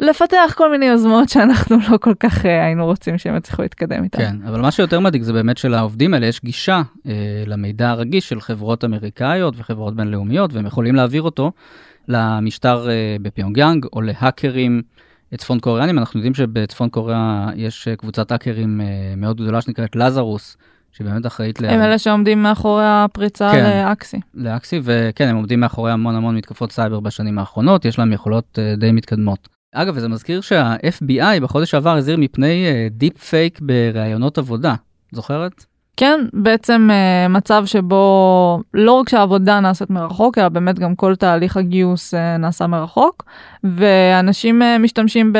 לפתח 0.00 0.54
כל 0.56 0.70
מיני 0.70 0.86
יוזמות 0.86 1.28
שאנחנו 1.28 1.76
לא 1.90 1.98
כל 1.98 2.14
כך 2.20 2.44
היינו 2.44 2.84
רוצים 2.84 3.18
שהם 3.18 3.36
יצליחו 3.36 3.62
להתקדם 3.62 4.04
איתן. 4.04 4.18
כן, 4.18 4.36
אבל 4.48 4.60
מה 4.60 4.70
שיותר 4.70 5.00
מדאיג 5.00 5.22
זה 5.22 5.32
באמת 5.32 5.58
שלעובדים 5.58 6.14
האלה 6.14 6.26
יש 6.26 6.40
גישה 6.44 6.82
אה, 7.06 7.12
למידע 7.46 7.90
הרגיש 7.90 8.28
של 8.28 8.40
חברות 8.40 8.84
אמריקאיות 8.84 9.54
וחברות 9.56 9.96
בינלאומיות, 9.96 10.52
והם 10.52 10.66
יכולים 10.66 10.94
להעביר 10.94 11.22
אותו 11.22 11.52
למשטר 12.08 12.90
אה, 12.90 13.16
בפיונגיאנג 13.22 13.86
או 13.92 14.00
להאקרים 14.00 14.82
אה, 15.32 15.38
צפון 15.38 15.60
קוריאנים. 15.60 15.98
אנחנו 15.98 16.18
יודעים 16.18 16.34
שבצפון 16.34 16.88
קוריאה 16.88 17.48
יש 17.56 17.88
אה, 17.88 17.96
קבוצת 17.96 18.32
האקרים 18.32 18.80
אה, 18.80 18.86
מאוד 19.16 19.40
גדולה 19.40 19.60
שנקראת 19.60 19.96
לזרוס, 19.96 20.56
שבאמת 20.92 21.26
אחראית 21.26 21.58
הם 21.60 21.80
אלה 21.80 21.98
שעומדים 21.98 22.42
מאחורי 22.42 22.84
הפריצה 22.86 23.50
כן. 23.52 23.84
לאקסי. 23.86 24.20
לאקסי, 24.34 24.80
וכן, 24.82 25.28
הם 25.28 25.36
עומדים 25.36 25.60
מאחורי 25.60 25.92
המון 25.92 26.14
המון 26.14 26.36
מתקפות 26.36 26.72
סייבר 26.72 27.00
בשנים 27.00 27.38
האחרונות, 27.38 27.84
יש 27.84 27.98
להם 27.98 28.12
יכולות 28.12 28.58
אה, 28.58 28.74
די 28.76 28.92
מתקדמות. 28.92 29.55
אגב, 29.76 29.96
וזה 29.96 30.08
מזכיר 30.08 30.40
שה-FBI 30.40 31.40
בחודש 31.42 31.70
שעבר 31.70 31.96
הזהיר 31.96 32.16
מפני 32.16 32.66
דיפ 32.90 33.18
פייק 33.18 33.60
בראיונות 33.62 34.38
עבודה, 34.38 34.74
זוכרת? 35.12 35.64
כן, 35.96 36.20
בעצם 36.32 36.88
אה, 36.90 37.28
מצב 37.28 37.62
שבו 37.66 38.60
לא 38.74 38.92
רק 38.92 39.08
שהעבודה 39.08 39.60
נעשית 39.60 39.90
מרחוק, 39.90 40.38
אלא 40.38 40.48
באמת 40.48 40.78
גם 40.78 40.94
כל 40.94 41.16
תהליך 41.16 41.56
הגיוס 41.56 42.14
אה, 42.14 42.38
נעשה 42.38 42.66
מרחוק, 42.66 43.24
ואנשים 43.64 44.62
uh, 44.62 44.64
משתמשים 44.78 45.32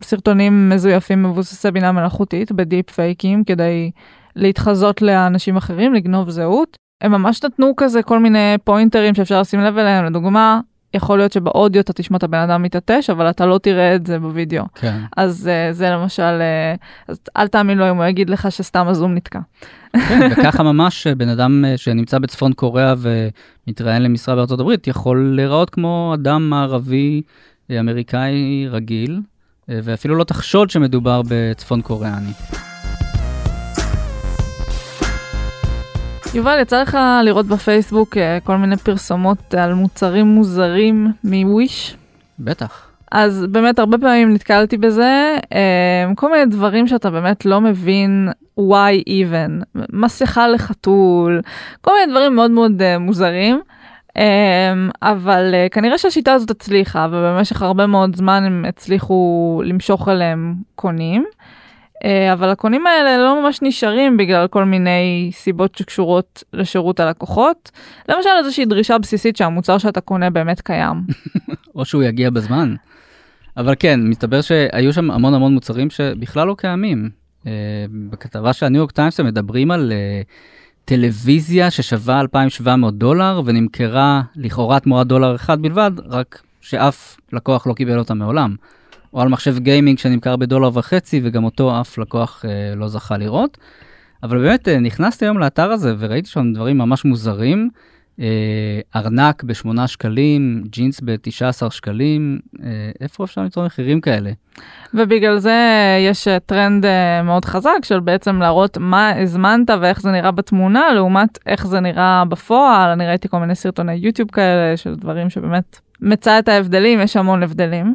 בסרטונים 0.00 0.68
מזויפים 0.68 1.22
מבוססי 1.22 1.70
בינה 1.70 1.92
מלאכותית, 1.92 2.52
בדיפ 2.52 2.90
פייקים, 2.90 3.44
כדי 3.44 3.90
להתחזות 4.36 5.02
לאנשים 5.02 5.56
אחרים, 5.56 5.94
לגנוב 5.94 6.30
זהות. 6.30 6.76
הם 7.00 7.12
ממש 7.12 7.44
נתנו 7.44 7.72
כזה 7.76 8.02
כל 8.02 8.18
מיני 8.18 8.54
פוינטרים 8.64 9.14
שאפשר 9.14 9.40
לשים 9.40 9.60
לב 9.60 9.78
אליהם, 9.78 10.04
לדוגמה, 10.04 10.60
יכול 10.94 11.18
להיות 11.18 11.32
שבאודיו 11.32 11.80
אתה 11.80 11.92
תשמע 11.92 12.16
את 12.16 12.22
הבן 12.22 12.38
אדם 12.38 12.62
מתעטש, 12.62 13.10
אבל 13.10 13.30
אתה 13.30 13.46
לא 13.46 13.58
תראה 13.58 13.94
את 13.94 14.06
זה 14.06 14.18
בווידאו. 14.18 14.64
כן. 14.74 15.00
אז 15.16 15.50
uh, 15.50 15.74
זה 15.74 15.90
למשל, 15.90 16.22
uh, 16.22 16.84
אז 17.08 17.20
אל 17.36 17.48
תאמין 17.48 17.78
לו 17.78 17.90
אם 17.90 17.96
הוא 17.96 18.04
יגיד 18.04 18.30
לך 18.30 18.52
שסתם 18.52 18.88
הזום 18.88 19.14
נתקע. 19.14 19.40
כן, 19.92 20.28
וככה 20.32 20.62
ממש 20.62 21.06
בן 21.06 21.28
אדם 21.28 21.64
שנמצא 21.76 22.18
בצפון 22.18 22.52
קוריאה 22.52 22.94
ומתראיין 22.98 24.02
למשרה 24.02 24.34
בארצות 24.34 24.60
הברית, 24.60 24.86
יכול 24.86 25.32
להיראות 25.36 25.70
כמו 25.70 26.12
אדם 26.14 26.50
מערבי 26.50 27.22
אמריקאי 27.80 28.66
רגיל, 28.70 29.20
ואפילו 29.68 30.14
לא 30.14 30.24
תחשוד 30.24 30.70
שמדובר 30.70 31.22
בצפון 31.28 31.82
קוריאני. 31.82 32.32
יובל, 36.34 36.58
יצא 36.60 36.82
לך 36.82 36.98
לראות 37.24 37.46
בפייסבוק 37.46 38.16
אה, 38.16 38.38
כל 38.44 38.56
מיני 38.56 38.76
פרסומות 38.76 39.54
על 39.54 39.74
מוצרים 39.74 40.26
מוזרים 40.26 41.12
מוויש? 41.24 41.96
בטח. 42.38 42.88
אז 43.10 43.46
באמת 43.50 43.78
הרבה 43.78 43.98
פעמים 43.98 44.34
נתקלתי 44.34 44.76
בזה, 44.76 45.36
אה, 45.52 46.12
כל 46.16 46.32
מיני 46.32 46.44
דברים 46.44 46.86
שאתה 46.86 47.10
באמת 47.10 47.46
לא 47.46 47.60
מבין 47.60 48.28
why 48.60 49.08
even, 49.08 49.80
מסכה 49.92 50.48
לחתול, 50.48 51.40
כל 51.80 51.90
מיני 52.00 52.12
דברים 52.12 52.34
מאוד 52.34 52.50
מאוד 52.50 52.82
אה, 52.82 52.98
מוזרים. 52.98 53.60
אבל 55.02 55.54
כנראה 55.70 55.98
שהשיטה 55.98 56.32
הזאת 56.32 56.50
הצליחה 56.50 57.06
ובמשך 57.10 57.62
הרבה 57.62 57.86
מאוד 57.86 58.16
זמן 58.16 58.42
הם 58.46 58.64
הצליחו 58.68 59.62
למשוך 59.64 60.08
אליהם 60.08 60.54
קונים. 60.74 61.24
אה, 62.04 62.32
אבל 62.32 62.50
הקונים 62.50 62.86
האלה 62.86 63.18
לא 63.18 63.42
ממש 63.42 63.58
נשארים 63.62 64.16
בגלל 64.16 64.46
כל 64.46 64.64
מיני 64.64 65.30
סיבות 65.32 65.74
שקשורות 65.74 66.44
לשירות 66.52 67.00
הלקוחות. 67.00 67.70
למשל 68.08 68.28
איזושהי 68.38 68.64
דרישה 68.64 68.98
בסיסית 68.98 69.36
שהמוצר 69.36 69.78
שאתה 69.78 70.00
קונה 70.00 70.30
באמת 70.30 70.60
קיים. 70.60 70.96
או 71.76 71.84
שהוא 71.84 72.02
יגיע 72.02 72.30
בזמן. 72.30 72.74
אבל 73.56 73.74
כן, 73.78 74.00
מסתבר 74.02 74.40
שהיו 74.40 74.92
שם 74.92 75.10
המון 75.10 75.34
המון 75.34 75.54
מוצרים 75.54 75.90
שבכלל 75.90 76.46
לא 76.46 76.54
קיימים. 76.58 77.10
Uh, 77.42 77.46
בכתבה 78.10 78.52
של 78.52 78.66
הניו 78.66 78.78
יורק 78.78 78.90
טיימס 78.90 79.20
הם 79.20 79.26
מדברים 79.26 79.70
על 79.70 79.92
uh, 79.92 80.28
טלוויזיה 80.84 81.70
ששווה 81.70 82.20
2,700 82.20 82.98
דולר 82.98 83.42
ונמכרה 83.44 84.22
לכאורה 84.36 84.80
תמורת 84.80 85.06
דולר 85.06 85.34
אחד 85.34 85.62
בלבד, 85.62 85.90
רק 86.04 86.42
שאף 86.60 87.16
לקוח 87.32 87.66
לא 87.66 87.74
קיבל 87.74 87.98
אותה 87.98 88.14
מעולם. 88.14 88.56
או 89.14 89.20
על 89.20 89.28
מחשב 89.28 89.58
גיימינג 89.58 89.98
שנמכר 89.98 90.36
בדולר 90.36 90.70
וחצי, 90.74 91.20
וגם 91.24 91.44
אותו 91.44 91.80
אף 91.80 91.98
לקוח 91.98 92.44
אה, 92.44 92.74
לא 92.74 92.88
זכה 92.88 93.16
לראות. 93.16 93.58
אבל 94.22 94.38
באמת 94.38 94.68
אה, 94.68 94.80
נכנסתי 94.80 95.24
היום 95.24 95.38
לאתר 95.38 95.70
הזה 95.70 95.94
וראיתי 95.98 96.28
שם 96.28 96.52
דברים 96.52 96.78
ממש 96.78 97.04
מוזרים. 97.04 97.68
אה, 98.20 98.80
ארנק 98.96 99.44
ב-8 99.44 99.86
שקלים, 99.86 100.64
ג'ינס 100.70 101.00
ב-19 101.04 101.70
שקלים, 101.70 102.38
איפה 103.00 103.24
אפשר 103.24 103.40
למצוא 103.40 103.66
מחירים 103.66 104.00
כאלה? 104.00 104.30
ובגלל 104.94 105.38
זה 105.38 105.56
יש 106.08 106.28
טרנד 106.46 106.84
מאוד 107.24 107.44
חזק 107.44 107.84
של 107.84 108.00
בעצם 108.00 108.36
להראות 108.40 108.78
מה 108.80 109.10
הזמנת 109.10 109.70
ואיך 109.80 110.00
זה 110.00 110.10
נראה 110.10 110.30
בתמונה, 110.30 110.92
לעומת 110.94 111.38
איך 111.46 111.66
זה 111.66 111.80
נראה 111.80 112.24
בפועל. 112.28 112.90
אני 112.90 113.06
ראיתי 113.06 113.28
כל 113.28 113.38
מיני 113.38 113.54
סרטוני 113.54 113.94
יוטיוב 113.94 114.30
כאלה 114.30 114.76
של 114.76 114.94
דברים 114.94 115.30
שבאמת 115.30 115.80
מצא 116.00 116.38
את 116.38 116.48
ההבדלים, 116.48 117.00
יש 117.00 117.16
המון 117.16 117.42
הבדלים. 117.42 117.94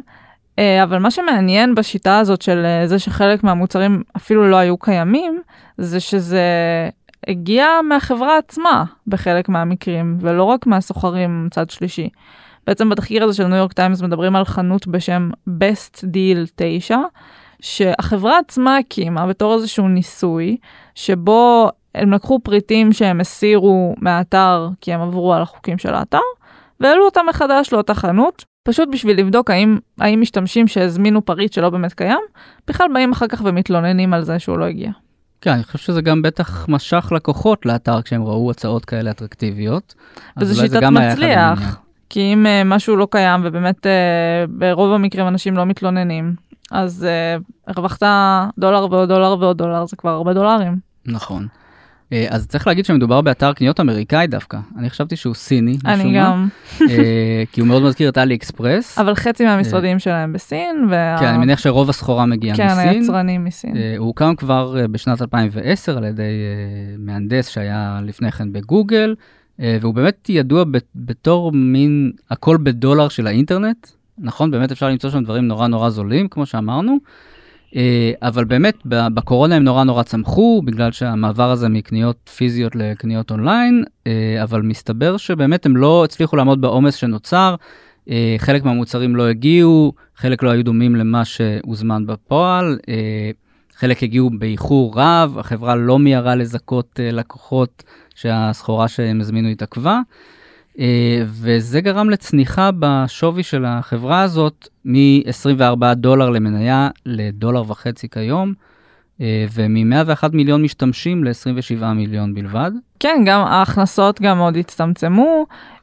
אה, 0.58 0.82
אבל 0.82 0.98
מה 0.98 1.10
שמעניין 1.10 1.74
בשיטה 1.74 2.18
הזאת 2.18 2.42
של 2.42 2.64
אה, 2.64 2.86
זה 2.86 2.98
שחלק 2.98 3.44
מהמוצרים 3.44 4.02
אפילו 4.16 4.50
לא 4.50 4.56
היו 4.56 4.78
קיימים, 4.78 5.42
זה 5.78 6.00
שזה 6.00 6.42
הגיע 7.26 7.66
מהחברה 7.88 8.38
עצמה 8.38 8.84
בחלק 9.06 9.48
מהמקרים, 9.48 10.18
ולא 10.20 10.42
רק 10.42 10.66
מהסוחרים 10.66 11.46
מצד 11.46 11.70
שלישי. 11.70 12.08
בעצם 12.66 12.88
בתחקיר 12.88 13.24
הזה 13.24 13.36
של 13.36 13.46
ניו 13.46 13.56
יורק 13.56 13.72
טיימס 13.72 14.02
מדברים 14.02 14.36
על 14.36 14.44
חנות 14.44 14.86
בשם 14.86 15.30
Best 15.48 16.04
Deal 16.04 16.50
9, 16.56 16.98
שהחברה 17.60 18.38
עצמה 18.38 18.76
הקימה 18.76 19.26
בתור 19.26 19.54
איזשהו 19.54 19.88
ניסוי, 19.88 20.56
שבו 20.94 21.68
הם 21.94 22.12
לקחו 22.12 22.38
פריטים 22.42 22.92
שהם 22.92 23.20
הסירו 23.20 23.94
מהאתר 23.98 24.68
כי 24.80 24.92
הם 24.92 25.00
עברו 25.00 25.34
על 25.34 25.42
החוקים 25.42 25.78
של 25.78 25.94
האתר, 25.94 26.18
והעלו 26.80 27.04
אותם 27.04 27.26
מחדש 27.28 27.72
לאותה 27.72 27.94
חנות, 27.94 28.44
פשוט 28.68 28.88
בשביל 28.92 29.18
לבדוק 29.18 29.50
האם, 29.50 29.78
האם 29.98 30.20
משתמשים 30.20 30.68
שהזמינו 30.68 31.24
פריט 31.24 31.52
שלא 31.52 31.70
באמת 31.70 31.92
קיים, 31.92 32.18
בכלל 32.66 32.86
באים 32.94 33.12
אחר 33.12 33.26
כך 33.26 33.42
ומתלוננים 33.44 34.14
על 34.14 34.22
זה 34.22 34.38
שהוא 34.38 34.58
לא 34.58 34.64
הגיע. 34.64 34.90
כן, 35.40 35.50
אני 35.50 35.64
חושב 35.64 35.78
שזה 35.78 36.02
גם 36.02 36.22
בטח 36.22 36.66
משך 36.68 37.12
לקוחות 37.14 37.66
לאתר 37.66 38.02
כשהם 38.02 38.22
ראו 38.22 38.50
הצעות 38.50 38.84
כאלה 38.84 39.10
אטרקטיביות. 39.10 39.94
זה 40.40 40.54
שיטת 40.54 40.82
העניין. 40.82 41.12
מצליח, 41.12 41.78
כי 42.10 42.20
אם 42.20 42.46
uh, 42.46 42.64
משהו 42.64 42.96
לא 42.96 43.08
קיים 43.10 43.40
ובאמת 43.44 43.86
uh, 43.86 43.88
ברוב 44.48 44.92
המקרים 44.92 45.28
אנשים 45.28 45.56
לא 45.56 45.64
מתלוננים, 45.64 46.34
אז 46.70 47.06
uh, 47.06 47.42
הרווחת 47.66 48.02
דולר 48.58 48.86
ועוד 48.90 49.08
דולר 49.08 49.36
ועוד 49.40 49.58
דולר, 49.58 49.86
זה 49.86 49.96
כבר 49.96 50.10
הרבה 50.10 50.34
דולרים. 50.34 50.76
נכון. 51.06 51.46
אה, 52.12 52.26
אז 52.30 52.46
צריך 52.46 52.66
להגיד 52.66 52.84
שמדובר 52.84 53.20
באתר 53.20 53.52
קניות 53.52 53.80
אמריקאי 53.80 54.26
דווקא. 54.26 54.58
אני 54.78 54.90
חשבתי 54.90 55.16
שהוא 55.16 55.34
סיני, 55.34 55.76
אני. 55.86 56.18
גם, 56.18 56.48
אה, 56.80 57.42
כי 57.52 57.60
הוא 57.60 57.68
מאוד 57.68 57.82
מזכיר 57.82 58.08
את 58.08 58.18
אלי 58.18 58.34
אקספרס. 58.34 58.98
אבל 58.98 59.14
חצי 59.14 59.44
מהמשרדים 59.44 59.98
שלהם 59.98 60.32
בסין. 60.32 60.88
כן, 61.20 61.26
אני 61.26 61.38
מניח 61.38 61.58
שרוב 61.58 61.90
הסחורה 61.90 62.26
מגיעה 62.26 62.56
כן, 62.56 62.66
מסין. 62.66 62.88
היצרנים 62.88 63.44
מסין. 63.44 63.76
אה, 63.76 63.94
הוא 63.98 64.06
הוקם 64.06 64.34
כבר 64.36 64.80
אה, 64.80 64.88
בשנת 64.88 65.22
2010 65.22 65.96
על 65.96 66.04
ידי 66.04 66.22
אה, 66.22 66.96
מהנדס 66.98 67.48
שהיה 67.48 68.00
לפני 68.04 68.32
כן 68.32 68.52
בגוגל, 68.52 69.14
אה, 69.60 69.78
והוא 69.80 69.94
באמת 69.94 70.28
ידוע 70.28 70.64
בתור 70.94 71.52
מין 71.52 72.12
הכל 72.30 72.56
בדולר 72.62 73.08
של 73.08 73.26
האינטרנט. 73.26 73.86
נכון, 74.18 74.50
באמת 74.50 74.72
אפשר 74.72 74.88
למצוא 74.88 75.10
שם 75.10 75.24
דברים 75.24 75.48
נורא 75.48 75.66
נורא 75.66 75.90
זולים, 75.90 76.28
כמו 76.28 76.46
שאמרנו. 76.46 76.98
אה, 77.76 78.12
אבל 78.22 78.44
באמת, 78.44 78.74
בקורונה 78.86 79.56
הם 79.56 79.64
נורא 79.64 79.84
נורא 79.84 80.02
צמחו, 80.02 80.62
בגלל 80.64 80.92
שהמעבר 80.92 81.50
הזה 81.50 81.68
מקניות 81.68 82.30
פיזיות 82.36 82.76
לקניות 82.76 83.30
אונליין, 83.30 83.84
אה, 84.06 84.42
אבל 84.42 84.62
מסתבר 84.62 85.16
שבאמת 85.16 85.66
הם 85.66 85.76
לא 85.76 86.04
הצליחו 86.04 86.36
לעמוד 86.36 86.60
בעומס 86.60 86.94
שנוצר. 86.94 87.54
אה, 88.10 88.36
חלק 88.38 88.64
מהמוצרים 88.64 89.16
לא 89.16 89.28
הגיעו, 89.28 89.92
חלק 90.16 90.42
לא 90.42 90.50
היו 90.50 90.64
דומים 90.64 90.96
למה 90.96 91.24
שהוזמן 91.24 92.06
בפועל, 92.06 92.78
חלק 93.74 94.02
הגיעו 94.02 94.30
באיחור 94.30 95.00
רב, 95.00 95.38
החברה 95.38 95.76
לא 95.76 95.98
מיהרה 95.98 96.34
לזכות 96.34 97.00
לקוחות 97.02 97.82
שהסחורה 98.14 98.88
שהם 98.88 99.20
הזמינו 99.20 99.48
התעכבה, 99.48 100.00
וזה 101.24 101.80
גרם 101.80 102.10
לצניחה 102.10 102.70
בשווי 102.78 103.42
של 103.42 103.64
החברה 103.64 104.22
הזאת 104.22 104.68
מ-24 104.84 105.94
דולר 105.94 106.30
למניה 106.30 106.88
לדולר 107.06 107.70
וחצי 107.70 108.08
כיום, 108.08 108.52
אה, 109.20 109.46
ומ-101 109.54 110.28
מיליון 110.32 110.62
משתמשים 110.62 111.24
ל-27 111.24 111.84
מיליון 111.84 112.34
בלבד. 112.34 112.70
כן, 113.00 113.22
גם 113.26 113.40
ההכנסות 113.40 114.20
גם 114.20 114.36
מאוד 114.38 114.56
הצטמצמו, 114.56 115.46
אה, 115.50 115.77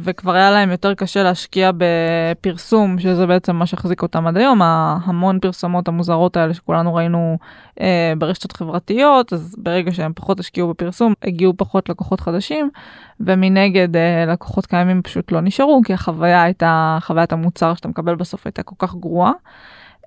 וכבר 0.00 0.32
היה 0.32 0.50
להם 0.50 0.70
יותר 0.70 0.94
קשה 0.94 1.22
להשקיע 1.22 1.70
בפרסום, 1.76 2.98
שזה 2.98 3.26
בעצם 3.26 3.56
מה 3.56 3.66
שהחזיק 3.66 4.02
אותם 4.02 4.26
עד 4.26 4.36
היום, 4.36 4.62
ההמון 4.62 5.38
פרסומות 5.40 5.88
המוזרות 5.88 6.36
האלה 6.36 6.54
שכולנו 6.54 6.94
ראינו 6.94 7.38
אה, 7.80 8.12
ברשתות 8.18 8.52
חברתיות, 8.52 9.32
אז 9.32 9.56
ברגע 9.58 9.92
שהם 9.92 10.12
פחות 10.14 10.40
השקיעו 10.40 10.68
בפרסום, 10.68 11.14
הגיעו 11.22 11.54
פחות 11.56 11.88
לקוחות 11.88 12.20
חדשים, 12.20 12.70
ומנגד 13.20 13.96
אה, 13.96 14.24
לקוחות 14.28 14.66
קיימים 14.66 15.02
פשוט 15.02 15.32
לא 15.32 15.40
נשארו, 15.40 15.80
כי 15.84 15.92
החוויה 15.92 16.42
הייתה, 16.42 16.98
חוויית 17.00 17.32
המוצר 17.32 17.74
שאתה 17.74 17.88
מקבל 17.88 18.14
בסוף 18.14 18.46
הייתה 18.46 18.62
כל 18.62 18.74
כך 18.78 18.94
גרועה. 18.94 19.32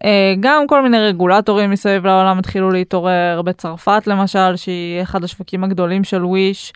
אה, 0.04 0.34
גם 0.40 0.68
כל 0.68 0.84
מיני 0.84 1.00
רגולטורים 1.00 1.72
מסביב 1.72 2.06
לעולם 2.06 2.40
התחילו 2.40 2.72
להתעורר, 2.72 3.42
בצרפת 3.42 4.08
למשל, 4.08 4.56
שהיא 4.56 5.02
אחד 5.02 5.24
השווקים 5.24 5.64
הגדולים 5.64 6.04
של 6.04 6.26
וויש, 6.26 6.74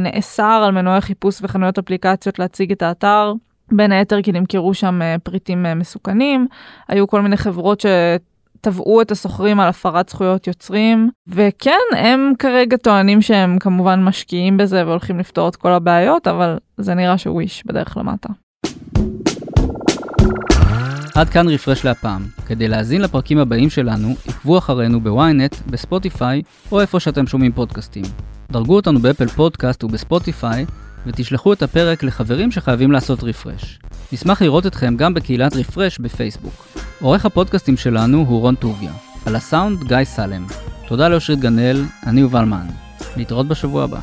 נאסר 0.00 0.62
על 0.66 0.70
מנועי 0.70 1.00
חיפוש 1.00 1.38
וחנויות 1.42 1.78
אפליקציות 1.78 2.38
להציג 2.38 2.72
את 2.72 2.82
האתר, 2.82 3.32
בין 3.72 3.92
היתר 3.92 4.22
כי 4.22 4.32
נמכרו 4.32 4.74
שם 4.74 5.02
אה, 5.02 5.16
פריטים 5.22 5.66
אה, 5.66 5.74
מסוכנים, 5.74 6.46
היו 6.88 7.08
כל 7.08 7.20
מיני 7.20 7.36
חברות 7.36 7.80
ש... 7.80 7.86
תבעו 8.60 9.02
את 9.02 9.10
הסוחרים 9.10 9.60
על 9.60 9.68
הפרת 9.68 10.08
זכויות 10.08 10.46
יוצרים, 10.46 11.10
וכן, 11.28 11.96
הם 11.96 12.32
כרגע 12.38 12.76
טוענים 12.76 13.22
שהם 13.22 13.58
כמובן 13.58 14.04
משקיעים 14.04 14.56
בזה 14.56 14.86
והולכים 14.86 15.18
לפתור 15.18 15.48
את 15.48 15.56
כל 15.56 15.72
הבעיות, 15.72 16.28
אבל 16.28 16.58
זה 16.78 16.94
נראה 16.94 17.18
שוויש 17.18 17.66
בדרך 17.66 17.96
למטה. 17.96 18.28
עד 21.14 21.28
כאן 21.28 21.48
רפרש 21.48 21.84
להפעם. 21.84 22.22
כדי 22.46 22.68
להאזין 22.68 23.00
לפרקים 23.00 23.38
הבאים 23.38 23.70
שלנו, 23.70 24.08
עקבו 24.28 24.58
אחרינו 24.58 25.00
בוויינט, 25.00 25.56
בספוטיפיי, 25.66 26.42
או 26.72 26.80
איפה 26.80 27.00
שאתם 27.00 27.26
שומעים 27.26 27.52
פודקאסטים. 27.52 28.04
דרגו 28.52 28.76
אותנו 28.76 29.00
באפל 29.00 29.26
פודקאסט 29.26 29.84
ובספוטיפיי, 29.84 30.66
ותשלחו 31.06 31.52
את 31.52 31.62
הפרק 31.62 32.02
לחברים 32.02 32.50
שחייבים 32.50 32.92
לעשות 32.92 33.24
רפרש. 33.24 33.78
נשמח 34.12 34.42
לראות 34.42 34.66
אתכם 34.66 34.96
גם 34.96 35.14
בקהילת 35.14 35.56
רפרש 35.56 35.98
בפייסבוק. 35.98 36.66
עורך 37.00 37.26
הפודקאסטים 37.26 37.76
שלנו 37.76 38.18
הוא 38.18 38.40
רון 38.40 38.54
טוביה. 38.54 38.92
על 39.26 39.36
הסאונד 39.36 39.84
גיא 39.84 40.04
סלם. 40.04 40.46
תודה 40.88 41.08
לאושרית 41.08 41.40
גנאל, 41.40 41.84
אני 42.06 42.20
יובל 42.20 42.44
מן. 42.44 42.66
להתראות 43.16 43.48
בשבוע 43.48 43.84
הבא. 43.84 44.00